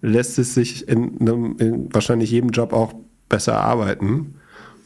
[0.00, 2.94] lässt es sich in, einem, in wahrscheinlich jedem Job auch
[3.28, 4.34] besser arbeiten.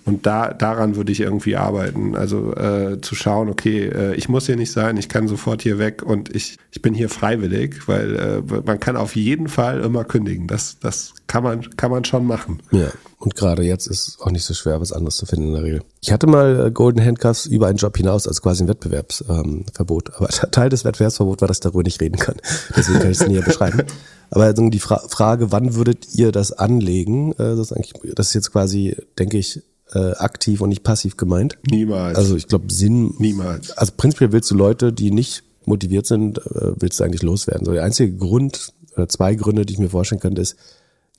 [0.04, 2.16] Und da, daran würde ich irgendwie arbeiten.
[2.16, 5.78] Also äh, zu schauen, okay, äh, ich muss hier nicht sein, ich kann sofort hier
[5.78, 10.04] weg und ich, ich bin hier freiwillig, weil äh, man kann auf jeden Fall immer
[10.04, 10.48] kündigen.
[10.48, 12.60] Das, das kann, man, kann man schon machen.
[12.72, 12.88] Ja,
[13.22, 15.82] und gerade jetzt ist auch nicht so schwer, was anderes zu finden in der Regel.
[16.00, 20.08] Ich hatte mal äh, Golden Handcuffs über einen Job hinaus, also quasi ein Wettbewerbsverbot.
[20.08, 22.34] Ähm, Aber Teil des Wettbewerbsverbots war, dass ich darüber nicht reden kann.
[22.76, 23.84] Deswegen kann ich es näher beschreiben.
[24.30, 27.30] Aber also die Fra Frage, wann würdet ihr das anlegen?
[27.34, 29.62] Äh, das, ist eigentlich, das ist jetzt quasi, denke ich,
[29.94, 31.58] äh, aktiv und nicht passiv gemeint.
[31.70, 32.16] Niemals.
[32.16, 33.14] Also ich glaube, Sinn.
[33.18, 33.72] Niemals.
[33.72, 37.64] Also prinzipiell willst du Leute, die nicht motiviert sind, äh, willst du eigentlich loswerden.
[37.64, 40.56] So der einzige Grund oder zwei Gründe, die ich mir vorstellen könnte, ist,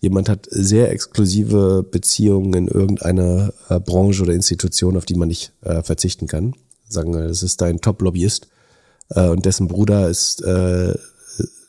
[0.01, 5.53] jemand hat sehr exklusive Beziehungen in irgendeiner äh, Branche oder Institution, auf die man nicht
[5.61, 6.55] äh, verzichten kann.
[6.87, 8.47] Sagen wir, das ist dein Top-Lobbyist
[9.09, 10.93] äh, und dessen Bruder ist, äh,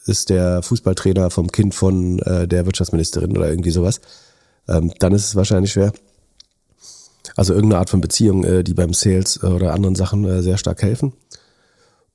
[0.06, 4.00] ist der Fußballtrainer vom Kind von äh, der Wirtschaftsministerin oder irgendwie sowas,
[4.68, 5.92] ähm, dann ist es wahrscheinlich schwer.
[7.36, 10.58] Also irgendeine Art von Beziehung, äh, die beim Sales äh, oder anderen Sachen äh, sehr
[10.58, 11.12] stark helfen.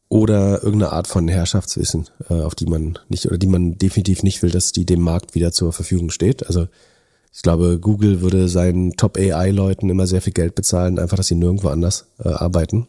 [0.08, 4.42] Oder irgendeine Art von Herrschaftswissen, äh, auf die man nicht oder die man definitiv nicht
[4.42, 6.48] will, dass die dem Markt wieder zur Verfügung steht.
[6.48, 6.68] Also
[7.32, 11.70] ich glaube, Google würde seinen Top-AI-Leuten immer sehr viel Geld bezahlen, einfach, dass sie nirgendwo
[11.70, 12.88] anders äh, arbeiten.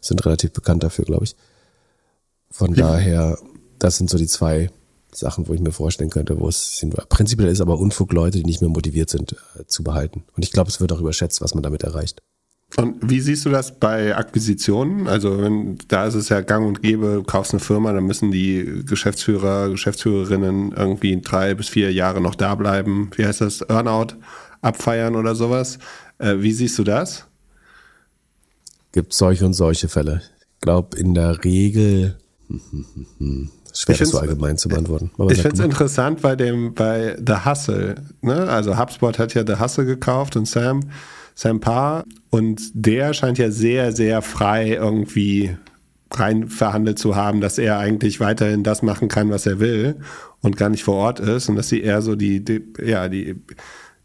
[0.00, 1.34] Sind relativ bekannt dafür, glaube ich.
[2.50, 3.38] Von daher,
[3.78, 4.70] das sind so die zwei
[5.12, 6.94] Sachen, wo ich mir vorstellen könnte, wo es sind.
[7.08, 10.24] Prinzipiell ist aber Unfug, Leute, die nicht mehr motiviert sind, äh, zu behalten.
[10.36, 12.22] Und ich glaube, es wird auch überschätzt, was man damit erreicht.
[12.76, 15.08] Und wie siehst du das bei Akquisitionen?
[15.08, 18.30] Also wenn, da ist es ja gang und gäbe, du kaufst eine Firma, dann müssen
[18.30, 23.10] die Geschäftsführer, Geschäftsführerinnen irgendwie drei bis vier Jahre noch da bleiben.
[23.16, 23.62] Wie heißt das?
[23.62, 24.14] Earnout
[24.60, 25.78] abfeiern oder sowas.
[26.18, 27.26] Äh, wie siehst du das?
[28.92, 30.22] Gibt solche und solche Fälle.
[30.54, 32.18] Ich glaube, in der Regel
[33.72, 35.10] schwer, Ich das so allgemein zu beantworten.
[35.18, 37.96] Aber Ich finde es interessant bei dem, bei The Hustle.
[38.22, 38.48] Ne?
[38.48, 40.80] Also HubSpot hat ja The Hustle gekauft und Sam,
[41.34, 42.04] Sam Parr.
[42.30, 45.56] Und der scheint ja sehr, sehr frei irgendwie
[46.12, 49.96] rein verhandelt zu haben, dass er eigentlich weiterhin das machen kann, was er will
[50.40, 53.36] und gar nicht vor Ort ist und dass sie eher so die, die ja, die,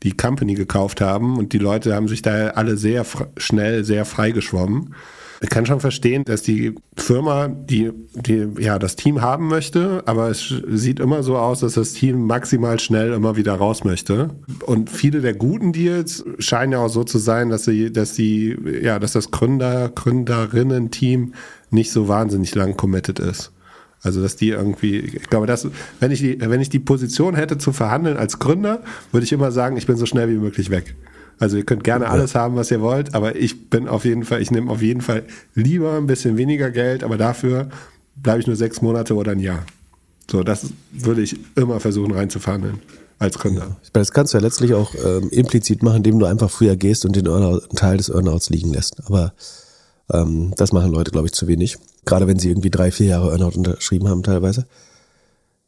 [0.04, 3.06] die Company gekauft haben und die Leute haben sich da alle sehr
[3.38, 4.94] schnell, sehr frei geschwommen.
[5.42, 10.30] Ich kann schon verstehen, dass die Firma, die, die ja das Team haben möchte, aber
[10.30, 14.30] es sieht immer so aus, dass das Team maximal schnell immer wieder raus möchte.
[14.66, 18.58] Und viele der guten Deals scheinen ja auch so zu sein, dass sie, dass die,
[18.82, 21.34] ja, dass das Gründer, Gründerinnen-Team
[21.70, 23.52] nicht so wahnsinnig lang committed ist.
[24.02, 25.68] Also dass die irgendwie, ich glaube, dass,
[26.00, 29.52] wenn ich die, wenn ich die Position hätte zu verhandeln als Gründer, würde ich immer
[29.52, 30.96] sagen, ich bin so schnell wie möglich weg.
[31.40, 34.42] Also ihr könnt gerne alles haben, was ihr wollt, aber ich bin auf jeden Fall,
[34.42, 37.70] ich nehme auf jeden Fall lieber ein bisschen weniger Geld, aber dafür
[38.16, 39.66] bleibe ich nur sechs Monate oder ein Jahr.
[40.30, 42.80] So, das würde ich immer versuchen reinzuverhandeln
[43.20, 43.62] als Gründer.
[43.62, 47.06] Meine, das kannst du ja letztlich auch ähm, implizit machen, indem du einfach früher gehst
[47.06, 49.06] und den Earnout, einen Teil des Earnouts liegen lässt.
[49.06, 49.34] Aber
[50.12, 51.78] ähm, das machen Leute, glaube ich, zu wenig.
[52.06, 54.66] Gerade wenn sie irgendwie drei, vier Jahre Earnout unterschrieben haben teilweise.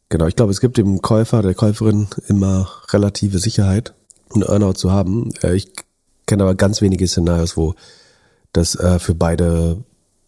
[0.10, 3.94] Genau, ich glaube, es gibt dem Käufer, der Käuferin immer relative Sicherheit,
[4.34, 5.32] einen Earnout zu haben.
[5.44, 5.72] Äh, ich
[6.26, 7.76] kenne aber ganz wenige Szenarios, wo
[8.54, 9.78] das äh, für beide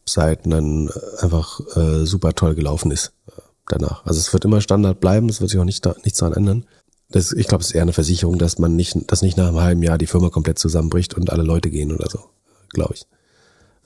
[0.05, 3.13] Seiten dann einfach äh, super toll gelaufen ist
[3.67, 4.05] danach.
[4.05, 6.65] Also es wird immer Standard bleiben, es wird sich auch nicht da, nichts daran ändern.
[7.11, 9.59] Das, ich glaube, es ist eher eine Versicherung, dass man nicht, dass nicht nach einem
[9.59, 12.19] halben Jahr die Firma komplett zusammenbricht und alle Leute gehen oder so,
[12.69, 13.07] glaube ich.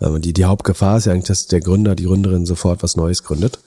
[0.02, 3.24] Ähm, die, die Hauptgefahr ist ja eigentlich, dass der Gründer, die Gründerin sofort was Neues
[3.24, 3.60] gründet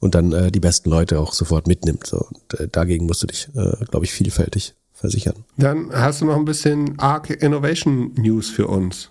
[0.00, 2.06] und dann äh, die besten Leute auch sofort mitnimmt.
[2.06, 2.18] So.
[2.18, 5.44] Und, äh, dagegen musst du dich, äh, glaube ich, vielfältig versichern.
[5.56, 9.10] Dann hast du noch ein bisschen Arc Innovation News für uns.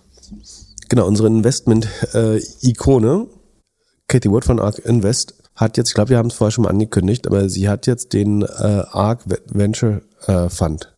[0.90, 3.28] Genau, unsere Investment-Ikone,
[4.08, 6.70] Katie Wood von Arc Invest, hat jetzt, ich glaube, wir haben es vorher schon mal
[6.70, 10.94] angekündigt, aber sie hat jetzt den äh, Arc Venture äh, Fund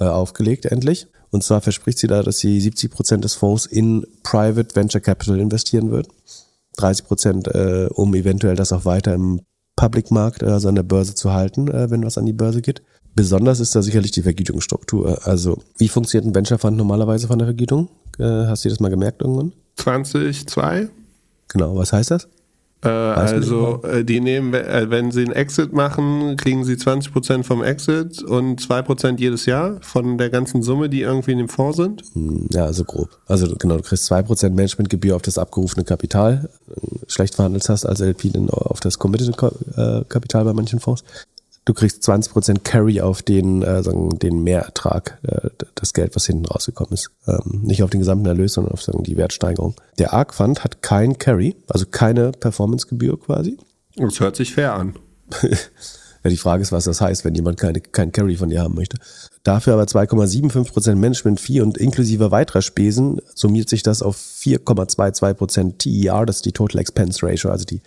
[0.00, 1.08] äh, aufgelegt, endlich.
[1.30, 5.38] Und zwar verspricht sie da, dass sie 70 Prozent des Fonds in Private Venture Capital
[5.38, 6.08] investieren wird.
[6.78, 9.42] 30 Prozent, äh, um eventuell das auch weiter im
[9.76, 12.82] Public Markt, also an der Börse zu halten, äh, wenn was an die Börse geht.
[13.18, 15.26] Besonders ist da sicherlich die Vergütungsstruktur.
[15.26, 17.88] Also, wie funktioniert ein Venture Fund normalerweise von der Vergütung?
[18.16, 19.52] Äh, hast du das mal gemerkt irgendwann?
[19.74, 20.88] 2002?
[21.48, 22.28] Genau, was heißt das?
[22.84, 27.64] Äh, also, äh, die nehmen, äh, wenn sie einen Exit machen, kriegen sie 20% vom
[27.64, 32.04] Exit und 2% jedes Jahr von der ganzen Summe, die irgendwie in dem Fonds sind.
[32.12, 33.08] Hm, Ja, also grob.
[33.26, 36.50] Also genau, du kriegst 2% Managementgebühr auf das abgerufene Kapital.
[37.08, 41.02] Schlecht verhandelt hast als LP auf das committed Kapital bei manchen Fonds.
[41.68, 46.46] Du kriegst 20% Carry auf den, äh, sagen, den Mehrertrag, äh, das Geld, was hinten
[46.46, 47.10] rausgekommen ist.
[47.26, 49.74] Ähm, nicht auf den gesamten Erlös, sondern auf sagen, die Wertsteigerung.
[49.98, 53.58] Der ARC Fund hat kein Carry, also keine Performancegebühr quasi.
[53.96, 54.94] Das hört sich fair an.
[56.24, 58.74] Ja, die Frage ist, was das heißt, wenn jemand keine, kein Carry von dir haben
[58.74, 58.96] möchte.
[59.44, 66.36] Dafür aber 2,75% Management-Fee und inklusive weiterer Spesen summiert sich das auf 4,22% TER, das
[66.36, 67.82] ist die Total Expense Ratio, also die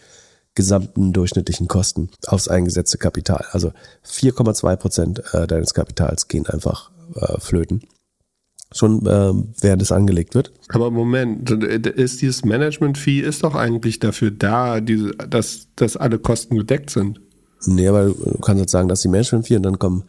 [0.55, 3.45] gesamten durchschnittlichen Kosten aufs eingesetzte Kapital.
[3.51, 3.71] Also
[4.05, 7.83] 4,2% äh, deines Kapitals gehen einfach äh, flöten.
[8.73, 10.51] Schon äh, während es angelegt wird.
[10.69, 16.57] Aber Moment, ist dieses Management-Fee ist doch eigentlich dafür da, diese, dass, dass alle Kosten
[16.57, 17.19] gedeckt sind.
[17.65, 20.05] Nee, aber du kannst jetzt sagen, dass die Management Fee und dann kommen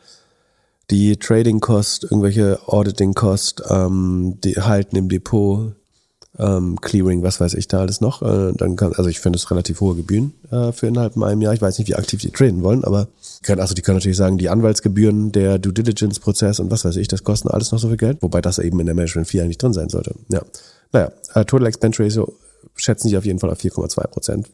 [0.90, 5.74] die Trading Cost, irgendwelche Auditing Cost, ähm, die halten im Depot,
[6.38, 8.22] ähm, Clearing, was weiß ich da alles noch.
[8.22, 11.42] Äh, dann kann, also ich finde es relativ hohe Gebühren äh, für innerhalb von einem
[11.42, 11.52] Jahr.
[11.52, 13.08] Ich weiß nicht, wie aktiv die traden wollen, aber
[13.42, 16.96] kann, also die können natürlich sagen, die Anwaltsgebühren, der Due Diligence Prozess und was weiß
[16.96, 19.40] ich, das kosten alles noch so viel Geld, wobei das eben in der Management Fee
[19.40, 20.14] eigentlich drin sein sollte.
[20.30, 20.42] Ja,
[20.92, 22.32] naja, äh, Total Expense Ratio
[22.76, 24.50] schätzen sie auf jeden Fall auf 4,2 Prozent,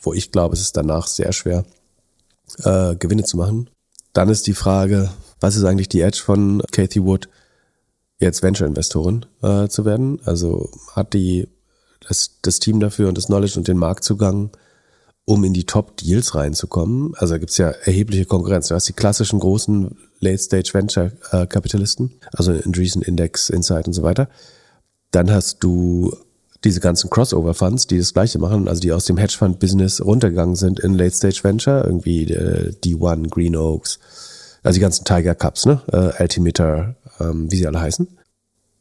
[0.00, 1.64] wo ich glaube, es ist danach sehr schwer,
[2.62, 3.68] äh, Gewinne zu machen.
[4.12, 5.10] Dann ist die Frage,
[5.40, 7.28] was ist eigentlich die Edge von Kathy Wood,
[8.18, 10.20] jetzt Venture-Investorin äh, zu werden?
[10.24, 11.48] Also hat die
[12.06, 14.50] das, das Team dafür und das Knowledge und den Marktzugang,
[15.24, 17.14] um in die Top-Deals reinzukommen?
[17.16, 18.68] Also da gibt's ja erhebliche Konkurrenz.
[18.68, 24.28] Du hast die klassischen großen Late-Stage-Venture-Kapitalisten, also Andreessen, Index, Insight und so weiter.
[25.10, 26.16] Dann hast du
[26.64, 30.94] diese ganzen Crossover-Funds, die das Gleiche machen, also die aus dem Hedgefund-Business runtergegangen sind in
[30.94, 33.98] Late-Stage-Venture, irgendwie äh, D1, Green Oaks,
[34.62, 38.08] also die ganzen Tiger Cups, ne, äh, Altimeter, ähm, wie sie alle heißen.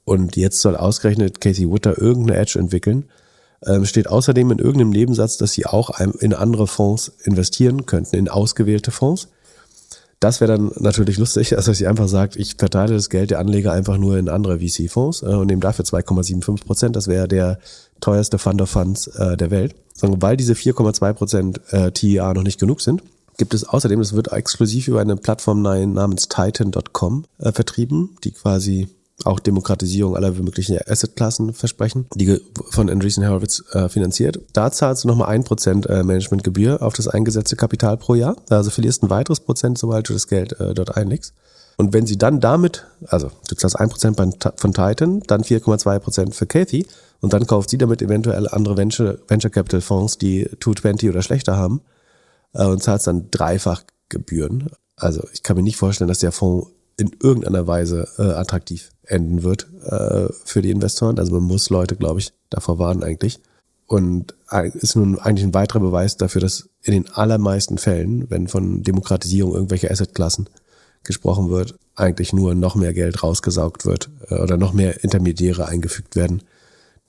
[0.03, 3.05] Und jetzt soll ausgerechnet Casey Witter irgendeine Edge entwickeln.
[3.65, 8.29] Ähm, steht außerdem in irgendeinem Nebensatz, dass sie auch in andere Fonds investieren könnten, in
[8.29, 9.29] ausgewählte Fonds.
[10.19, 13.39] Das wäre dann natürlich lustig, also dass sie einfach sagt, ich verteile das Geld der
[13.39, 16.95] Anleger einfach nur in andere VC-Fonds äh, und nehme dafür 2,75 Prozent.
[16.95, 17.59] Das wäre der
[18.01, 19.75] teuerste Fund of Funds äh, der Welt.
[20.01, 23.01] Weil diese 4,2 Prozent äh, TIA noch nicht genug sind,
[23.37, 28.87] gibt es außerdem, das wird exklusiv über eine Plattform namens Titan.com äh, vertrieben, die quasi
[29.23, 34.39] auch Demokratisierung aller möglichen Assetklassen versprechen, die von Andreessen Horowitz äh, finanziert.
[34.53, 38.35] Da zahlst du nochmal ein Prozent äh, Managementgebühr auf das eingesetzte Kapital pro Jahr.
[38.49, 41.33] Also verlierst ein weiteres Prozent, sobald du das Geld äh, dort einlegst.
[41.77, 46.35] Und wenn sie dann damit, also du zahlst ein Prozent von Titan, dann 4,2 Prozent
[46.35, 46.85] für Kathy
[47.19, 51.57] und dann kauft sie damit eventuell andere Venture, Venture Capital Fonds, die 220 oder schlechter
[51.57, 51.81] haben
[52.63, 54.69] und zahlst dann dreifach Gebühren.
[54.95, 59.43] Also ich kann mir nicht vorstellen, dass der Fonds in irgendeiner Weise äh, attraktiv enden
[59.43, 61.19] wird äh, für die Investoren.
[61.19, 63.39] Also man muss Leute, glaube ich, davor warnen eigentlich.
[63.87, 64.33] Und
[64.73, 69.53] ist nun eigentlich ein weiterer Beweis dafür, dass in den allermeisten Fällen, wenn von Demokratisierung
[69.53, 70.49] irgendwelcher Assetklassen
[71.03, 76.15] gesprochen wird, eigentlich nur noch mehr Geld rausgesaugt wird äh, oder noch mehr Intermediäre eingefügt
[76.15, 76.41] werden,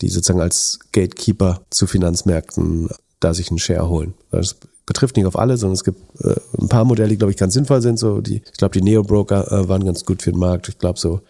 [0.02, 4.14] die sozusagen als Gatekeeper zu Finanzmärkten da sich einen Share holen.
[4.30, 4.56] Das
[4.87, 7.55] betrifft nicht auf alle, sondern es gibt äh, ein paar Modelle, die, glaube ich, ganz
[7.55, 7.99] sinnvoll sind.
[7.99, 10.68] So die, ich glaube, die Neo-Broker äh, waren ganz gut für den Markt.
[10.68, 11.20] Ich glaube, so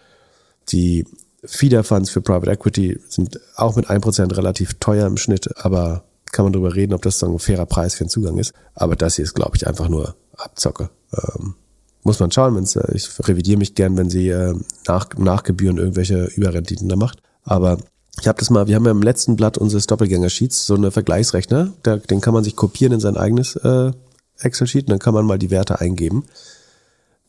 [0.69, 1.05] die
[1.43, 6.53] Feeder-Funds für Private Equity sind auch mit 1% relativ teuer im Schnitt, aber kann man
[6.53, 8.53] darüber reden, ob das dann ein fairer Preis für den Zugang ist.
[8.75, 10.89] Aber das hier ist, glaube ich, einfach nur Abzocke.
[11.13, 11.55] Ähm,
[12.03, 14.53] muss man schauen, wenn's, äh, ich revidiere mich gern, wenn sie äh,
[14.87, 17.21] nach, nach Gebühren irgendwelche Überrenditen da macht.
[17.43, 17.77] Aber
[18.19, 21.73] ich habe das mal, wir haben ja im letzten Blatt unseres Doppelgänger-Sheets so eine Vergleichsrechner,
[21.85, 23.91] der, den kann man sich kopieren in sein eigenes äh,
[24.39, 26.25] Excel-Sheet und dann kann man mal die Werte eingeben.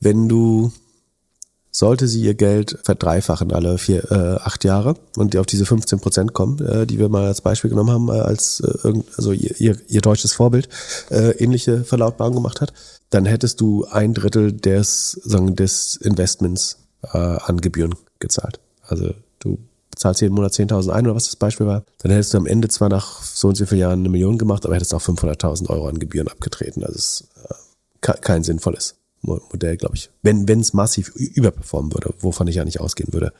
[0.01, 0.72] Wenn du,
[1.70, 6.01] sollte sie ihr Geld verdreifachen alle vier, äh, acht Jahre und die auf diese 15
[6.01, 9.61] Prozent kommen, äh, die wir mal als Beispiel genommen haben, äh, als äh, also ihr,
[9.61, 10.68] ihr, ihr deutsches Vorbild
[11.11, 12.72] äh, ähnliche Verlautbarungen gemacht hat,
[13.11, 18.61] dann hättest du ein Drittel des, sagen, des Investments äh, an Gebühren gezahlt.
[18.83, 19.59] Also du
[19.99, 22.69] zahlst jeden Monat 10.000 ein oder was das Beispiel war, dann hättest du am Ende
[22.69, 25.89] zwar nach so und so vielen Jahren eine Million gemacht, aber hättest auch 500.000 Euro
[25.89, 26.85] an Gebühren abgetreten.
[26.85, 27.29] Also ist
[28.03, 30.11] äh, kein sinnvolles Modell, glaube ich.
[30.23, 33.33] Wenn wenn es massiv überperformen würde, wovon ich ja nicht ausgehen würde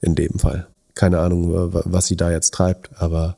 [0.00, 0.66] in dem Fall.
[0.94, 3.36] Keine Ahnung, was sie da jetzt treibt, aber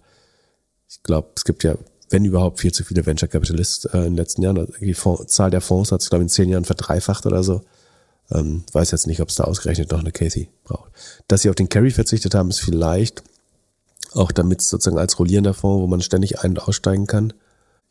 [0.89, 1.77] ich glaube, es gibt ja,
[2.11, 4.59] wenn überhaupt, viel zu viele Venture Capitalists äh, in den letzten Jahren.
[4.59, 7.43] Also die Fonds, Zahl der Fonds hat sich, glaube ich, in zehn Jahren verdreifacht oder
[7.43, 7.63] so.
[8.31, 10.91] Ähm, weiß jetzt nicht, ob es da ausgerechnet noch eine Casey braucht.
[11.29, 13.23] Dass sie auf den Carry verzichtet haben, ist vielleicht
[14.13, 17.33] auch damit sozusagen als rollierender Fonds, wo man ständig ein- und aussteigen kann.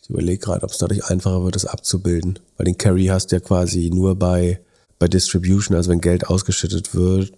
[0.02, 2.40] Ich überlege gerade, ob es dadurch einfacher wird, das abzubilden.
[2.58, 4.60] Weil den Carry hast du ja quasi nur bei,
[5.00, 7.34] bei Distribution, also wenn Geld ausgeschüttet wird.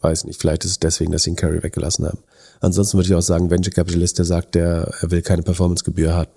[0.00, 2.18] Weiß nicht, vielleicht ist es deswegen, dass sie den Carry weggelassen haben.
[2.60, 6.28] Ansonsten würde ich auch sagen, Venture Capitalist, der sagt, der, er will keine Performancegebühr hat,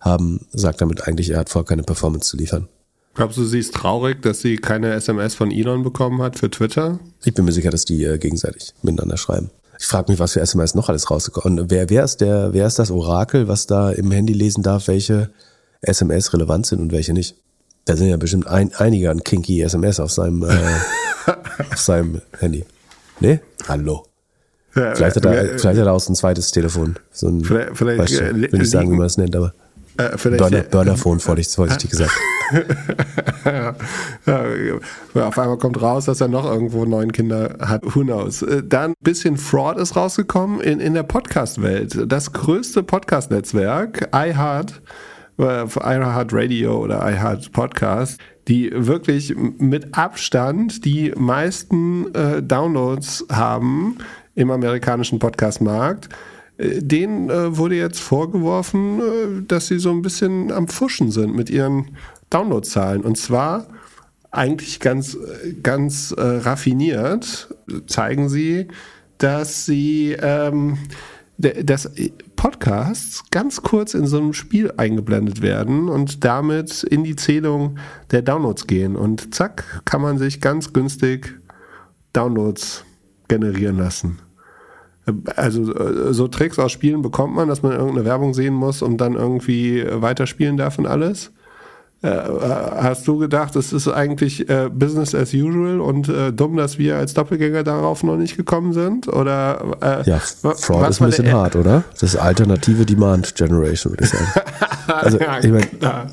[0.00, 2.68] haben, sagt damit eigentlich, er hat vor, keine Performance zu liefern.
[3.16, 6.98] Glaubst du, sie ist traurig, dass sie keine SMS von Elon bekommen hat für Twitter?
[7.24, 9.50] Ich bin mir sicher, dass die äh, gegenseitig miteinander schreiben.
[9.78, 12.66] Ich frage mich, was für SMS noch alles rausgekommen Und wer, wer ist der, wer
[12.66, 15.30] ist das Orakel, was da im Handy lesen darf, welche
[15.80, 17.36] SMS relevant sind und welche nicht?
[17.86, 20.48] Da sind ja bestimmt ein, einige an kinky SMS auf seinem, äh,
[21.72, 22.64] auf seinem Handy.
[23.20, 23.40] Nee?
[23.66, 24.04] Hallo.
[24.74, 26.96] Ja, Vielleicht hat er, vielleicht hat er auch ein zweites Telefon.
[27.12, 29.54] So ein, Vielleicht- vielleicht, weißt du, äh, will nicht sagen, wie man das nennt, aber
[29.98, 32.12] Äh, Burner, Burnerphone, vorsichtig, vorsichtig gesagt.
[33.44, 33.74] ja,
[35.14, 37.82] auf einmal kommt raus, dass er noch irgendwo neun Kinder hat.
[37.94, 38.42] Who knows?
[38.42, 42.04] Äh, Dann ein bisschen Fraud ist rausgekommen in, in der Podcast-Welt.
[42.06, 44.82] Das größte Podcast-Netzwerk, iHeart,
[45.38, 48.18] äh, iHeart Radio oder iHeart Podcast,
[48.48, 53.98] die wirklich mit Abstand die meisten äh, Downloads haben
[54.34, 56.10] im amerikanischen Podcast-Markt.
[56.58, 61.50] Denen äh, wurde jetzt vorgeworfen, äh, dass sie so ein bisschen am Fuschen sind mit
[61.50, 61.96] ihren
[62.30, 63.02] Downloadzahlen.
[63.02, 63.68] Und zwar
[64.30, 65.16] eigentlich ganz,
[65.62, 67.54] ganz äh, raffiniert
[67.86, 68.68] zeigen sie,
[69.18, 70.78] dass sie ähm,
[71.38, 71.90] dass
[72.36, 77.78] Podcasts ganz kurz in so einem Spiel eingeblendet werden und damit in die Zählung
[78.10, 78.96] der Downloads gehen.
[78.96, 81.38] Und zack, kann man sich ganz günstig
[82.14, 82.84] Downloads
[83.28, 84.18] generieren lassen.
[85.36, 88.98] Also äh, so Tricks aus Spielen bekommt man, dass man irgendeine Werbung sehen muss und
[88.98, 91.30] dann irgendwie äh, weiterspielen darf und alles.
[92.02, 96.76] Äh, hast du gedacht, es ist eigentlich äh, Business as usual und äh, dumm, dass
[96.76, 99.08] wir als Doppelgänger darauf noch nicht gekommen sind?
[99.08, 101.84] Oder Ja, Fraud was ist ein bisschen hart, oder?
[101.92, 104.26] Das ist alternative Demand Generation, würde ich sagen.
[104.88, 106.08] Also, ja, ich mein, klar.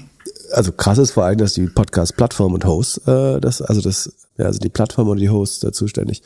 [0.52, 4.58] also krass ist vor allem, dass die Podcast-Plattform und Hosts, das, also das, ja, also
[4.58, 6.24] die Plattform und die Hosts da zuständig.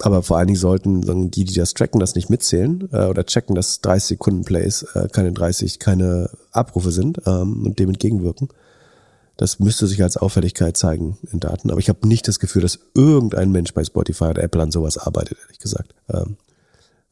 [0.00, 3.24] Aber vor allen Dingen sollten sagen, die, die das tracken, das nicht mitzählen äh, oder
[3.24, 8.48] checken, dass 30 Sekunden Plays äh, keine 30, keine Abrufe sind ähm, und dem entgegenwirken.
[9.36, 11.70] Das müsste sich als Auffälligkeit zeigen in Daten.
[11.70, 14.98] Aber ich habe nicht das Gefühl, dass irgendein Mensch bei Spotify oder Apple an sowas
[14.98, 15.94] arbeitet, ehrlich gesagt.
[16.08, 16.36] Ähm,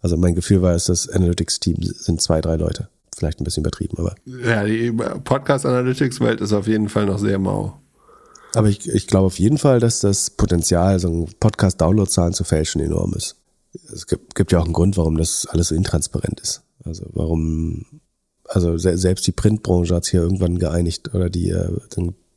[0.01, 2.89] also mein Gefühl war, dass das Analytics-Team sind zwei, drei Leute.
[3.17, 7.19] Vielleicht ein bisschen übertrieben, aber Ja, die Podcast Analytics Welt ist auf jeden Fall noch
[7.19, 7.82] sehr mau.
[8.55, 13.15] Aber ich, ich glaube auf jeden Fall, dass das Potenzial, so Podcast-Download-Zahlen zu fälschen, enorm
[13.15, 13.37] ist.
[13.93, 16.63] Es gibt, gibt ja auch einen Grund, warum das alles so intransparent ist.
[16.85, 17.87] Also warum,
[18.45, 21.71] also se selbst die Printbranche hat sich ja irgendwann geeinigt oder die äh,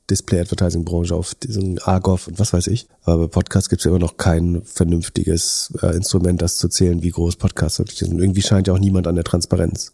[0.09, 2.87] Display-Advertising-Branche auf diesen Argov und was weiß ich.
[3.03, 7.01] Aber bei Podcasts gibt es ja immer noch kein vernünftiges äh, Instrument, das zu zählen,
[7.01, 8.13] wie groß Podcasts wirklich sind.
[8.13, 9.93] Und irgendwie scheint ja auch niemand an der Transparenz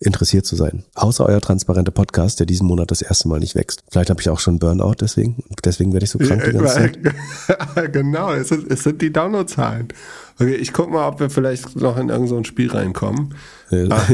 [0.00, 0.84] interessiert zu sein.
[0.94, 3.82] Außer euer transparenter Podcast, der diesen Monat das erste Mal nicht wächst.
[3.90, 5.42] Vielleicht habe ich auch schon Burnout deswegen.
[5.64, 6.98] Deswegen werde ich so krank die ganze Zeit.
[7.92, 9.88] genau, es, ist, es sind die Downloadzahlen.
[10.38, 13.34] Okay, ich guck mal, ob wir vielleicht noch in irgendein so ein Spiel reinkommen.
[13.70, 13.88] Ja.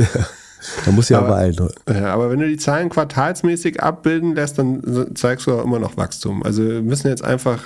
[0.86, 1.68] Da muss ja Aber- beeilen.
[1.88, 5.98] Ja, aber wenn du die Zahlen quartalsmäßig abbilden lässt, dann zeigst du auch immer noch
[5.98, 6.42] Wachstum.
[6.42, 7.64] Also wir müssen jetzt einfach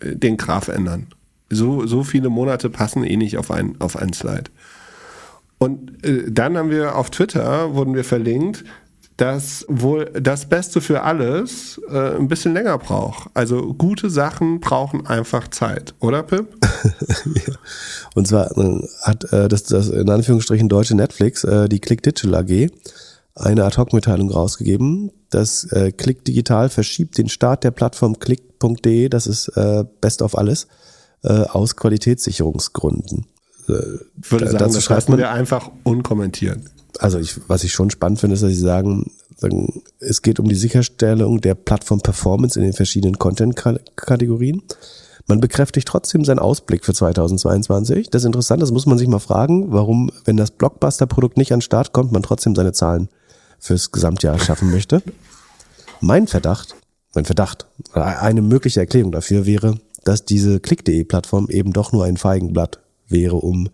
[0.00, 1.08] äh, den Graph ändern.
[1.50, 4.44] So, so viele Monate passen eh nicht auf ein, auf ein Slide.
[5.60, 8.64] Und äh, dann haben wir auf Twitter, wurden wir verlinkt,
[9.18, 13.28] dass wohl das Beste für alles äh, ein bisschen länger braucht.
[13.34, 16.56] Also gute Sachen brauchen einfach Zeit, oder Pip?
[18.14, 22.36] Und zwar äh, hat äh, das, das in Anführungsstrichen deutsche Netflix, äh, die Click Digital
[22.36, 22.70] AG,
[23.34, 25.12] eine Ad-Hoc-Mitteilung rausgegeben.
[25.28, 30.38] Das äh, Click Digital verschiebt den Start der Plattform click.de, das ist äh, Best of
[30.38, 30.66] alles,
[31.24, 33.26] äh, aus Qualitätssicherungsgründen.
[33.70, 36.58] Äh, Ich würde da- sagen, das schreibt man- wir einfach unkommentiert.
[36.98, 40.48] also ich, was ich schon spannend finde, ist, dass sie sagen, sagen, es geht um
[40.48, 44.62] die Sicherstellung der Plattform-Performance in den verschiedenen Content-Kategorien.
[45.26, 48.10] Man bekräftigt trotzdem seinen Ausblick für 2022.
[48.10, 51.58] Das ist interessant, das muss man sich mal fragen, warum, wenn das Blockbuster-Produkt nicht an
[51.58, 53.08] den Start kommt, man trotzdem seine Zahlen
[53.58, 55.02] fürs Gesamtjahr schaffen möchte.
[56.00, 56.74] Mein Verdacht,
[57.14, 62.80] mein Verdacht, eine mögliche Erklärung dafür wäre, dass diese Click.de-Plattform eben doch nur ein Feigenblatt
[63.10, 63.68] wäre, um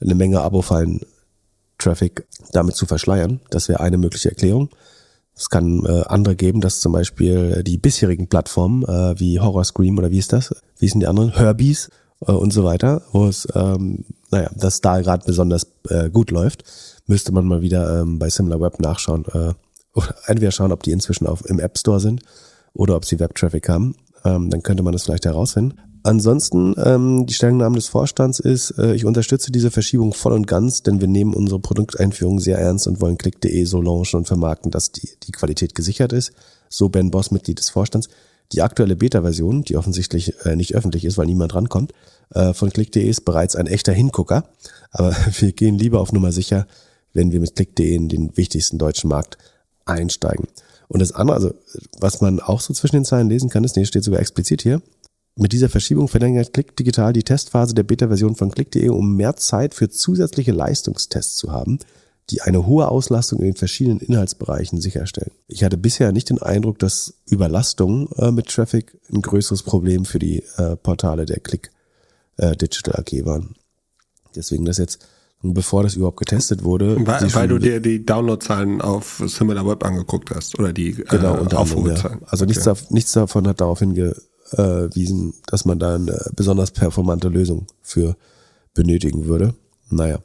[0.00, 1.00] eine Menge Abo-Fallen
[1.78, 3.40] Traffic damit zu verschleiern.
[3.50, 4.70] Das wäre eine mögliche Erklärung.
[5.34, 9.98] Es kann äh, andere geben, dass zum Beispiel die bisherigen Plattformen äh, wie Horror Scream
[9.98, 10.54] oder wie ist das?
[10.78, 11.34] Wie sind die anderen?
[11.34, 11.90] Herbies
[12.26, 16.64] äh, und so weiter, wo es, ähm, naja, das da gerade besonders äh, gut läuft,
[17.06, 19.24] müsste man mal wieder ähm, bei SimilarWeb nachschauen.
[19.32, 19.54] Äh,
[19.94, 22.22] oder entweder schauen, ob die inzwischen auf, im App Store sind
[22.74, 23.96] oder ob sie Web-Traffic haben.
[24.24, 25.78] Ähm, dann könnte man das vielleicht herausfinden.
[26.04, 30.82] Ansonsten, ähm, die Stellungnahme des Vorstands ist, äh, ich unterstütze diese Verschiebung voll und ganz,
[30.82, 34.90] denn wir nehmen unsere Produkteinführung sehr ernst und wollen click.de so launchen und vermarkten, dass
[34.90, 36.32] die, die Qualität gesichert ist.
[36.68, 38.08] So Ben Boss, Mitglied des Vorstands.
[38.52, 41.92] Die aktuelle Beta-Version, die offensichtlich äh, nicht öffentlich ist, weil niemand rankommt,
[42.34, 44.44] äh, von click.de ist bereits ein echter Hingucker.
[44.90, 46.66] Aber wir gehen lieber auf Nummer sicher,
[47.12, 49.38] wenn wir mit click.de in den wichtigsten deutschen Markt
[49.84, 50.48] einsteigen.
[50.88, 51.54] Und das andere, also
[52.00, 54.82] was man auch so zwischen den Zeilen lesen kann, ist, nee, steht sogar explizit hier,
[55.36, 59.74] mit dieser Verschiebung verlängert Click Digital die Testphase der Beta-Version von Click.de, um mehr Zeit
[59.74, 61.78] für zusätzliche Leistungstests zu haben,
[62.30, 65.32] die eine hohe Auslastung in den verschiedenen Inhaltsbereichen sicherstellen.
[65.48, 70.18] Ich hatte bisher nicht den Eindruck, dass Überlastung äh, mit Traffic ein größeres Problem für
[70.18, 71.70] die äh, Portale der Click
[72.36, 73.56] äh, Digital AG waren.
[74.36, 75.04] Deswegen das jetzt,
[75.42, 80.58] bevor das überhaupt getestet wurde, Weil, weil du dir die Downloadzahlen auf SimilarWeb angeguckt hast
[80.58, 82.18] oder die Genau, äh, anderem, ja.
[82.26, 82.78] Also nichts, Okay.
[82.80, 83.80] dav- nichts davon hat darauf
[84.56, 88.16] hingewiesen, dass man da eine besonders performante Lösung für
[88.74, 89.54] benötigen würde.
[89.90, 90.18] Naja.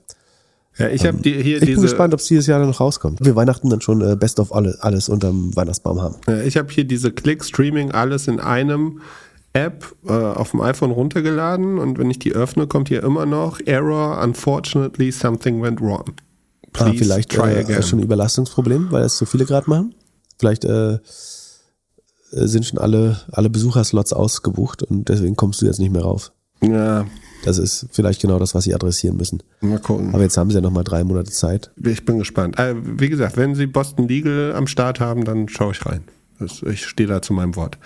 [0.77, 1.65] Ja, ich habe hier Ich diese.
[1.65, 3.23] bin gespannt, ob es dieses Jahr dann noch rauskommt.
[3.25, 6.15] Wir Weihnachten dann schon äh, Best of alle, alles unterm Weihnachtsbaum haben.
[6.27, 9.01] Ja, Ich habe hier diese Click-Streaming alles in einem
[9.53, 13.59] App äh, auf dem iPhone runtergeladen und wenn ich die öffne, kommt hier immer noch
[13.65, 16.03] Error, unfortunately something went wrong.
[16.73, 17.81] Ah, Please vielleicht try äh, again.
[17.81, 19.95] schon ein Überlastungsproblem, weil es zu viele gerade machen.
[20.37, 20.99] Vielleicht äh,
[22.31, 26.31] sind schon alle, alle Besucherslots ausgebucht und deswegen kommst du jetzt nicht mehr rauf.
[26.61, 27.05] Ja,
[27.45, 29.43] Das ist vielleicht genau das, was sie adressieren müssen.
[29.61, 30.13] mal gucken.
[30.13, 31.71] Aber jetzt haben sie ja nochmal drei Monate Zeit.
[31.83, 32.57] Ich bin gespannt.
[32.57, 36.03] Äh, wie gesagt, wenn Sie Boston Legal am Start haben, dann schaue ich rein.
[36.69, 37.77] Ich stehe da zu meinem Wort.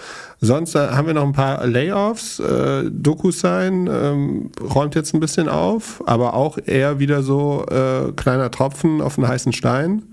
[0.42, 2.40] Sonst äh, haben wir noch ein paar Layoffs.
[2.40, 8.52] Äh, DocuSign ähm, räumt jetzt ein bisschen auf, aber auch eher wieder so äh, kleiner
[8.52, 10.04] Tropfen auf einen heißen Stein.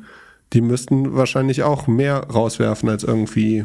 [0.53, 3.65] Die müssten wahrscheinlich auch mehr rauswerfen als irgendwie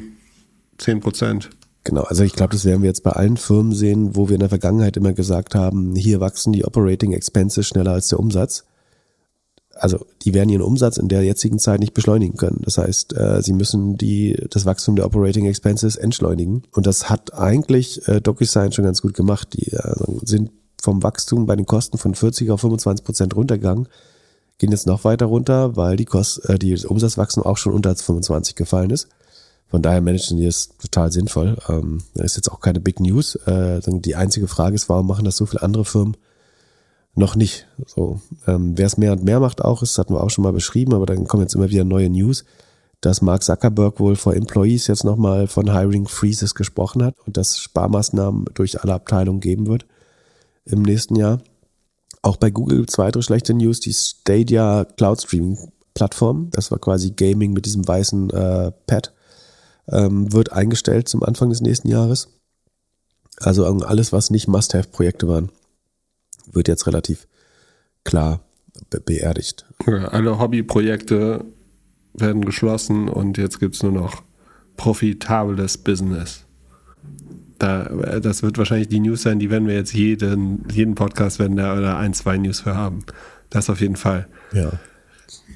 [0.77, 1.49] 10 Prozent.
[1.83, 4.39] Genau, also ich glaube, das werden wir jetzt bei allen Firmen sehen, wo wir in
[4.39, 8.63] der Vergangenheit immer gesagt haben, hier wachsen die Operating Expenses schneller als der Umsatz.
[9.75, 12.61] Also die werden ihren Umsatz in der jetzigen Zeit nicht beschleunigen können.
[12.63, 16.63] Das heißt, äh, sie müssen die, das Wachstum der Operating Expenses entschleunigen.
[16.71, 19.49] Und das hat eigentlich äh, DocuSign schon ganz gut gemacht.
[19.53, 20.51] Die äh, sind
[20.81, 23.87] vom Wachstum bei den Kosten von 40 auf 25 Prozent runtergegangen,
[24.57, 28.55] gehen jetzt noch weiter runter, weil die, Kost, äh, die Umsatzwachstum auch schon unter 25
[28.55, 29.07] gefallen ist.
[29.73, 31.57] Von daher managen die es total sinnvoll.
[31.67, 33.33] Ähm, das ist jetzt auch keine Big News.
[33.47, 36.15] Äh, die einzige Frage ist, warum machen das so viele andere Firmen
[37.15, 37.65] noch nicht?
[37.87, 40.53] So, ähm, wer es mehr und mehr macht auch, das hatten wir auch schon mal
[40.53, 42.45] beschrieben, aber dann kommen jetzt immer wieder neue News,
[43.01, 47.57] dass Mark Zuckerberg wohl vor Employees jetzt nochmal von Hiring Freezes gesprochen hat und dass
[47.57, 49.87] Sparmaßnahmen durch alle Abteilungen geben wird
[50.65, 51.41] im nächsten Jahr.
[52.21, 55.57] Auch bei Google gibt's weitere schlechte News, die Stadia Cloud Streaming
[55.95, 59.13] Plattform, das war quasi Gaming mit diesem weißen äh, Pad,
[59.87, 62.29] ähm, wird eingestellt zum Anfang des nächsten Jahres.
[63.39, 65.49] Also alles, was nicht Must-Have-Projekte waren,
[66.51, 67.27] wird jetzt relativ
[68.03, 68.41] klar
[68.89, 69.65] be beerdigt.
[69.85, 71.45] Ja, alle Hobbyprojekte
[72.13, 74.23] werden geschlossen und jetzt gibt es nur noch
[74.77, 76.45] profitables Business.
[77.59, 81.39] Da, äh, das wird wahrscheinlich die News sein, die werden wir jetzt jeden, jeden Podcast
[81.39, 83.05] werden da oder ein, zwei News für haben.
[83.49, 84.27] Das auf jeden Fall.
[84.51, 84.71] Ja.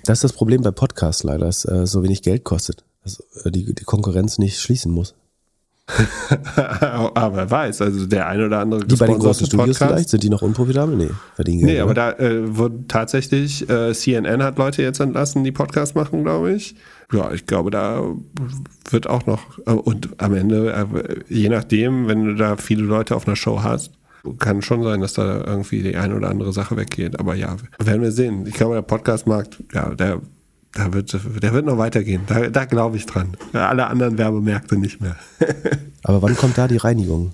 [0.05, 3.51] Das ist das Problem bei Podcasts leider, dass äh, so wenig Geld kostet, dass äh,
[3.51, 5.15] die, die Konkurrenz nicht schließen muss.
[6.57, 10.21] aber wer weiß, also der ein oder andere Die bei den großen Studios vielleicht, sind
[10.21, 10.97] die noch unprofitabel?
[10.97, 11.71] Nee, verdienen Geld.
[11.71, 16.23] Nee, aber da äh, wird tatsächlich, äh, CNN hat Leute jetzt entlassen, die Podcasts machen,
[16.23, 16.75] glaube ich.
[17.13, 18.03] Ja, ich glaube, da
[18.89, 23.15] wird auch noch, äh, und am Ende, äh, je nachdem, wenn du da viele Leute
[23.15, 23.91] auf einer Show hast,
[24.39, 27.17] kann schon sein, dass da irgendwie die eine oder andere Sache weggeht.
[27.17, 28.45] Aber ja, werden wir sehen.
[28.45, 30.21] Ich glaube, der Podcastmarkt, ja, der,
[30.75, 32.23] der, wird, der wird noch weitergehen.
[32.27, 33.37] Da, da glaube ich dran.
[33.53, 35.15] Alle anderen Werbemärkte nicht mehr.
[36.03, 37.33] aber wann kommt da die Reinigung?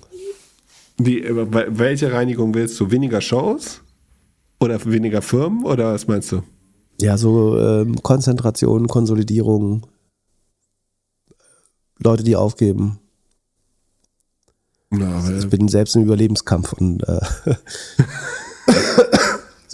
[0.98, 2.90] Die, äh, welche Reinigung willst du?
[2.90, 3.80] Weniger Shows?
[4.60, 5.64] Oder weniger Firmen?
[5.64, 6.42] Oder was meinst du?
[7.00, 9.86] Ja, so ähm, Konzentration, Konsolidierung,
[11.98, 13.00] Leute, die aufgeben.
[14.92, 17.20] Ja, aber Ich bin selbst im Überlebenskampf und äh,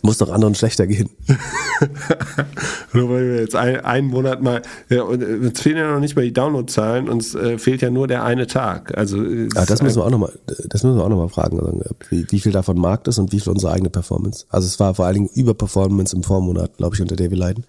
[0.00, 1.10] es muss doch anderen schlechter gehen.
[2.94, 6.00] Nur weil wir jetzt ein, einen Monat mal, ja, und äh, uns fehlen ja noch
[6.00, 8.96] nicht mal die Downloadzahlen, uns äh, fehlt ja nur der eine Tag.
[8.96, 11.60] Also äh, Aber das müssen wir auch nochmal, das müssen wir auch noch mal fragen,
[11.60, 14.46] also, wie, wie viel davon Markt ist und wie viel unsere eigene Performance.
[14.48, 17.66] Also es war vor allen Dingen Überperformance im Vormonat, glaube ich, unter der wir leiden.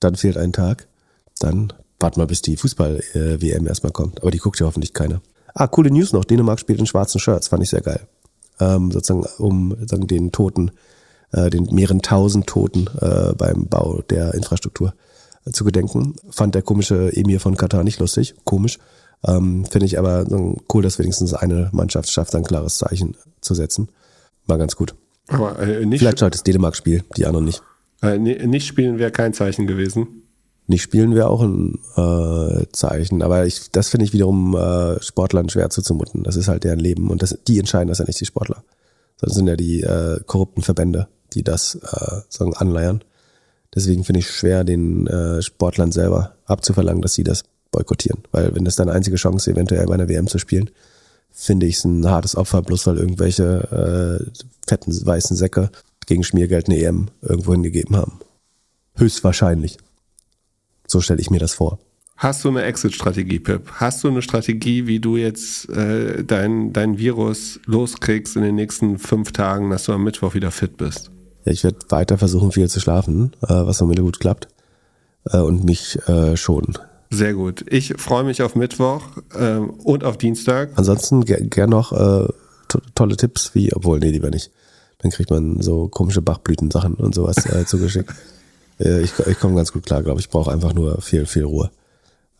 [0.00, 0.86] Dann fehlt ein Tag.
[1.38, 4.20] Dann warten wir, bis die Fußball-WM erstmal kommt.
[4.20, 5.22] Aber die guckt ja hoffentlich keiner.
[5.54, 6.26] Ah, coole News noch.
[6.26, 7.48] Dänemark spielt in schwarzen Shirts.
[7.48, 8.00] Fand ich sehr geil.
[8.60, 10.72] Ähm, sozusagen, um sozusagen den Toten,
[11.32, 14.94] äh, den mehreren tausend Toten äh, beim Bau der Infrastruktur
[15.46, 16.14] äh, zu gedenken.
[16.30, 18.34] Fand der komische Emir von Katar nicht lustig.
[18.44, 18.78] Komisch.
[19.26, 20.24] Ähm, Finde ich aber
[20.72, 23.88] cool, dass wenigstens eine Mannschaft schafft, ein klares Zeichen zu setzen.
[24.46, 24.94] War ganz gut.
[25.28, 27.62] aber äh, nicht, Vielleicht schaut das Dänemark-Spiel, die anderen nicht.
[28.02, 30.06] äh, ni- nicht spielen wäre kein Zeichen gewesen.
[30.66, 35.48] Nicht spielen wäre auch ein äh, Zeichen, aber ich, das finde ich wiederum äh, Sportlern
[35.48, 36.22] schwer zuzumuten.
[36.22, 38.62] Das ist halt deren Leben und das, die entscheiden das ja nicht die Sportler.
[39.20, 43.02] Das sind ja die äh, korrupten Verbände, die das äh, sagen, anleiern.
[43.74, 48.22] Deswegen finde ich schwer, den äh, Sportlern selber abzuverlangen, dass sie das boykottieren.
[48.32, 50.70] Weil wenn das deine einzige Chance eventuell bei einer WM zu spielen,
[51.30, 55.70] finde ich es ein hartes Opfer, bloß weil irgendwelche äh, fetten weißen Säcke
[56.06, 58.18] gegen Schmiergeld eine EM irgendwo hingegeben haben.
[58.96, 59.78] Höchstwahrscheinlich.
[60.86, 61.78] So stelle ich mir das vor.
[62.16, 63.70] Hast du eine Exit-Strategie, Pip?
[63.76, 68.98] Hast du eine Strategie, wie du jetzt äh, dein, dein Virus loskriegst in den nächsten
[68.98, 71.10] fünf Tagen, dass du am Mittwoch wieder fit bist?
[71.44, 74.48] Ja, ich werde weiter versuchen, viel zu schlafen, äh, was am Ende gut klappt.
[75.24, 76.78] Äh, und mich äh, schonen.
[77.10, 77.64] Sehr gut.
[77.68, 79.02] Ich freue mich auf Mittwoch
[79.36, 80.70] ähm, und auf Dienstag.
[80.76, 82.28] Ansonsten ger gern noch äh,
[82.68, 84.50] to tolle Tipps, wie, obwohl, nee, lieber nicht.
[84.98, 88.14] Dann kriegt man so komische Bachblütensachen und sowas äh, zugeschickt.
[88.78, 90.26] Äh, ich ich komme ganz gut klar, glaube ich.
[90.26, 91.70] Ich brauche einfach nur viel, viel Ruhe.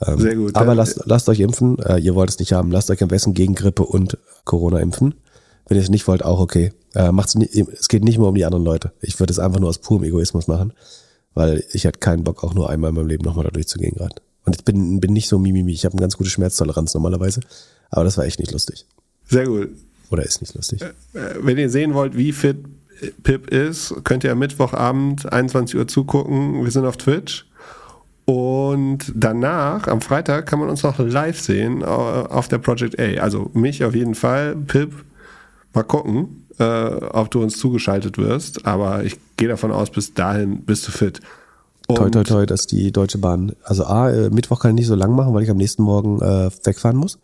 [0.07, 0.55] Ähm, Sehr gut.
[0.55, 1.79] Aber lasst, lasst euch impfen.
[1.81, 2.71] Äh, ihr wollt es nicht haben.
[2.71, 5.15] Lasst euch am besten gegen Grippe und Corona impfen.
[5.69, 6.73] Wenn ihr es nicht wollt, auch okay.
[6.95, 8.93] Äh, macht's nie, es geht nicht mehr um die anderen Leute.
[9.01, 10.73] Ich würde es einfach nur aus purem Egoismus machen,
[11.35, 14.17] weil ich hätte keinen Bock, auch nur einmal in meinem Leben nochmal da durchzugehen gerade.
[14.45, 15.73] Und ich bin, bin nicht so mimimi.
[15.73, 17.41] Ich habe eine ganz gute Schmerztoleranz normalerweise.
[17.91, 18.87] Aber das war echt nicht lustig.
[19.29, 19.69] Sehr gut.
[20.11, 20.83] Oder ist nicht lustig.
[20.83, 20.91] Äh,
[21.41, 22.57] wenn ihr sehen wollt, wie fit
[23.23, 26.63] Pip ist, könnt ihr am Mittwochabend 21 Uhr zugucken.
[26.63, 27.47] Wir sind auf Twitch.
[28.27, 33.23] Und danach, am Freitag, kann man uns noch live sehen äh, auf der Project A.
[33.23, 34.93] Also mich auf jeden Fall, Pip,
[35.73, 38.66] mal gucken, äh, ob du uns zugeschaltet wirst.
[38.66, 41.21] Aber ich gehe davon aus, bis dahin bist du fit.
[41.87, 44.87] Und toi, toi, toi, dass die Deutsche Bahn, also A, äh, Mittwoch kann ich nicht
[44.87, 47.18] so lang machen, weil ich am nächsten Morgen äh, wegfahren muss.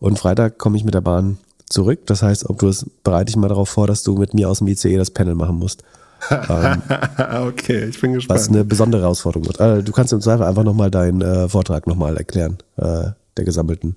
[0.00, 1.38] Und Freitag komme ich mit der Bahn
[1.68, 2.00] zurück.
[2.06, 4.58] Das heißt, ob du es bereite dich mal darauf vor, dass du mit mir aus
[4.58, 5.82] dem ICE das Panel machen musst.
[6.30, 6.82] ähm,
[7.46, 8.40] okay, ich bin gespannt.
[8.40, 9.60] Was eine besondere Herausforderung wird.
[9.60, 13.96] Also, du kannst im Zweifel einfach nochmal deinen äh, Vortrag nochmal erklären, äh, der gesammelten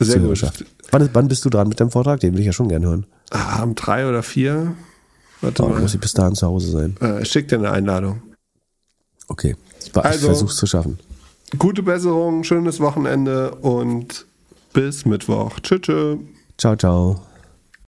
[0.00, 0.40] Sehr gut.
[0.90, 2.20] Wann, wann bist du dran mit dem Vortrag?
[2.20, 3.06] Den will ich ja schon gerne hören.
[3.30, 4.74] Ah, um drei oder vier.
[5.40, 5.80] Warte Oh, mal.
[5.80, 6.96] muss ich bis dahin zu Hause sein.
[7.00, 8.22] Äh, ich schick dir eine Einladung.
[9.28, 9.56] Okay.
[9.84, 10.98] Ich, war- ich Also- versuch's zu schaffen.
[11.58, 14.26] Gute Besserung, schönes Wochenende und
[14.74, 15.60] bis Mittwoch.
[15.60, 15.80] Tschüss.
[15.82, 16.18] tschüss.
[16.58, 17.27] Ciao, ciao.